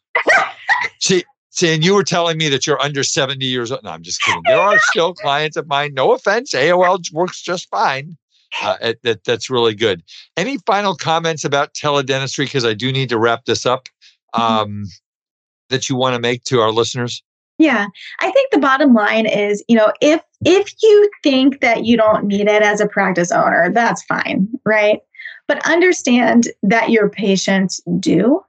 [1.00, 3.82] see, see, and you were telling me that you're under 70 years old.
[3.82, 4.42] No, I'm just kidding.
[4.44, 5.94] There are still clients of mine.
[5.94, 8.16] No offense, AOL works just fine.
[8.62, 10.04] Uh, it, that, that's really good.
[10.36, 12.44] Any final comments about teledentistry?
[12.44, 13.88] Because I do need to wrap this up.
[14.34, 14.42] Mm-hmm.
[14.42, 14.84] Um, mm-hmm.
[15.70, 17.22] That you want to make to our listeners?
[17.58, 17.86] Yeah,
[18.20, 22.26] I think the bottom line is, you know, if if you think that you don't
[22.26, 25.00] need it as a practice owner, that's fine, right?
[25.46, 28.42] But understand that your patients do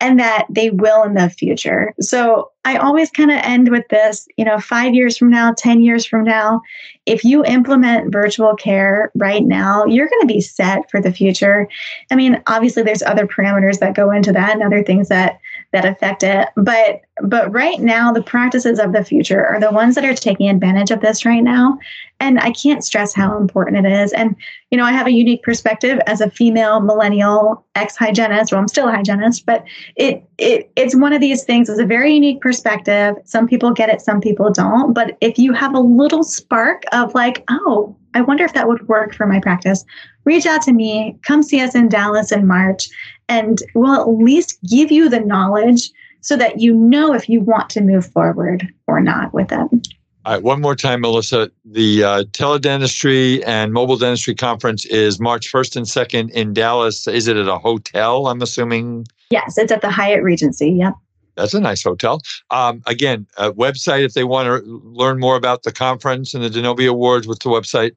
[0.00, 1.94] and that they will in the future.
[2.00, 5.80] So I always kind of end with this, you know, 5 years from now, 10
[5.80, 6.60] years from now,
[7.06, 11.68] if you implement virtual care right now, you're going to be set for the future.
[12.10, 15.38] I mean, obviously there's other parameters that go into that and other things that
[15.72, 16.48] that affect it.
[16.56, 20.48] But but right now the practices of the future are the ones that are taking
[20.48, 21.78] advantage of this right now.
[22.20, 24.12] And I can't stress how important it is.
[24.12, 24.36] And
[24.70, 28.52] you know, I have a unique perspective as a female millennial ex hygienist.
[28.52, 29.64] Well, I'm still a hygienist, but
[29.96, 31.68] it it it's one of these things.
[31.68, 33.16] It's a very unique perspective.
[33.24, 34.92] Some people get it, some people don't.
[34.92, 38.86] But if you have a little spark of like, oh, I wonder if that would
[38.88, 39.84] work for my practice.
[40.24, 41.18] Reach out to me.
[41.22, 42.88] Come see us in Dallas in March
[43.32, 47.70] and we'll at least give you the knowledge so that you know if you want
[47.70, 49.88] to move forward or not with it.
[50.24, 51.50] All right, one more time, Melissa.
[51.64, 57.08] The uh, teledentistry and mobile dentistry conference is March 1st and 2nd in Dallas.
[57.08, 59.04] Is it at a hotel, I'm assuming?
[59.30, 60.70] Yes, it's at the Hyatt Regency.
[60.70, 60.94] Yep.
[61.34, 62.20] That's a nice hotel.
[62.50, 66.50] Um, again, a website if they want to learn more about the conference and the
[66.50, 67.26] Denobi Awards.
[67.26, 67.92] What's the website?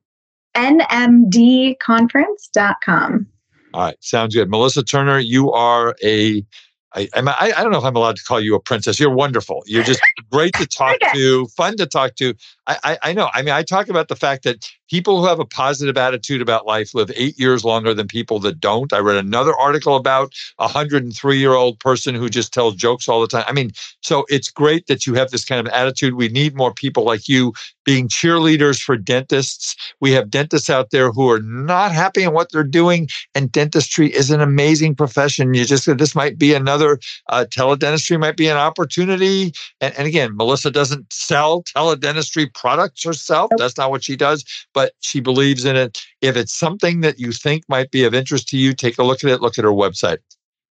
[0.56, 3.28] nmtconference.com.
[3.76, 4.50] All right, sounds good.
[4.50, 6.46] Melissa Turner, you are a
[6.94, 9.02] I, I, I don't know if I'm allowed to call you a princess.
[9.02, 9.64] You're wonderful.
[9.66, 10.00] You're just
[10.32, 11.12] great to talk okay.
[11.14, 12.34] to, fun to talk to.
[12.68, 13.30] I, I, know.
[13.34, 16.66] I mean, I talk about the fact that people who have a positive attitude about
[16.66, 18.92] life live eight years longer than people that don't.
[18.92, 23.22] I read another article about a 103 year old person who just tells jokes all
[23.22, 23.46] the time.
[23.48, 26.16] I mean, so it's great that you have this kind of attitude.
[26.16, 27.54] We need more people like you
[27.84, 29.76] being cheerleaders for dentists.
[30.02, 34.14] We have dentists out there who are not happy in what they're doing, and dentistry
[34.14, 35.54] is an amazing profession.
[35.54, 37.00] You just said this might be another
[37.30, 39.54] uh, teledentistry might be an opportunity.
[39.80, 43.52] And, and again, Melissa doesn't sell teledentistry products herself.
[43.58, 44.44] That's not what she does,
[44.74, 46.02] but she believes in it.
[46.22, 49.24] If it's something that you think might be of interest to you, take a look
[49.24, 49.42] at it.
[49.42, 50.18] Look at her website.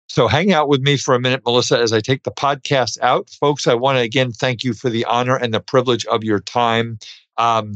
[0.09, 3.31] So hang out with me for a minute, Melissa, as I take the podcast out.
[3.31, 6.41] Folks, I want to again thank you for the honor and the privilege of your
[6.41, 6.99] time.
[7.39, 7.75] Um,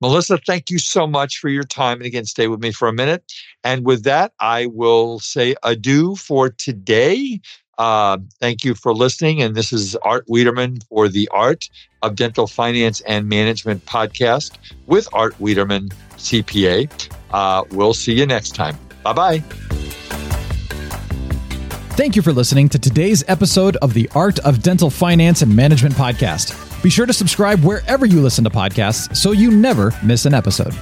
[0.02, 1.98] Melissa, thank you so much for your time.
[1.98, 3.22] And again, stay with me for a minute.
[3.62, 7.40] And with that, I will say adieu for today.
[7.80, 9.40] Uh, thank you for listening.
[9.40, 11.70] And this is Art Wiederman for the Art
[12.02, 16.90] of Dental Finance and Management podcast with Art Wiederman, CPA.
[17.30, 18.76] Uh, we'll see you next time.
[19.02, 19.38] Bye bye.
[21.96, 25.94] Thank you for listening to today's episode of the Art of Dental Finance and Management
[25.94, 26.82] podcast.
[26.82, 30.74] Be sure to subscribe wherever you listen to podcasts so you never miss an episode.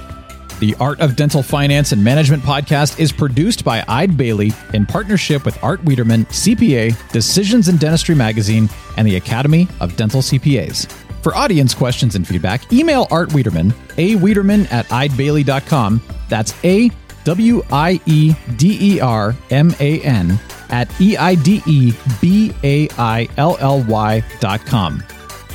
[0.59, 5.45] The Art of Dental Finance and Management podcast is produced by Eide Bailly in partnership
[5.45, 10.91] with Art Wiederman, CPA, Decisions in Dentistry Magazine, and the Academy of Dental CPAs.
[11.23, 16.01] For audience questions and feedback, email Art Wiederman, a Wiederman at eidebailly.com.
[16.27, 16.91] That's A
[17.23, 20.37] W I E D E R M A N
[20.69, 25.03] at E I D E B A I L L Y dot com.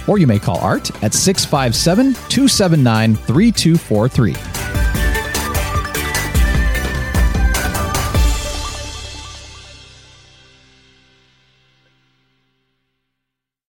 [0.07, 4.74] Or you may call Art at 657 279 3243.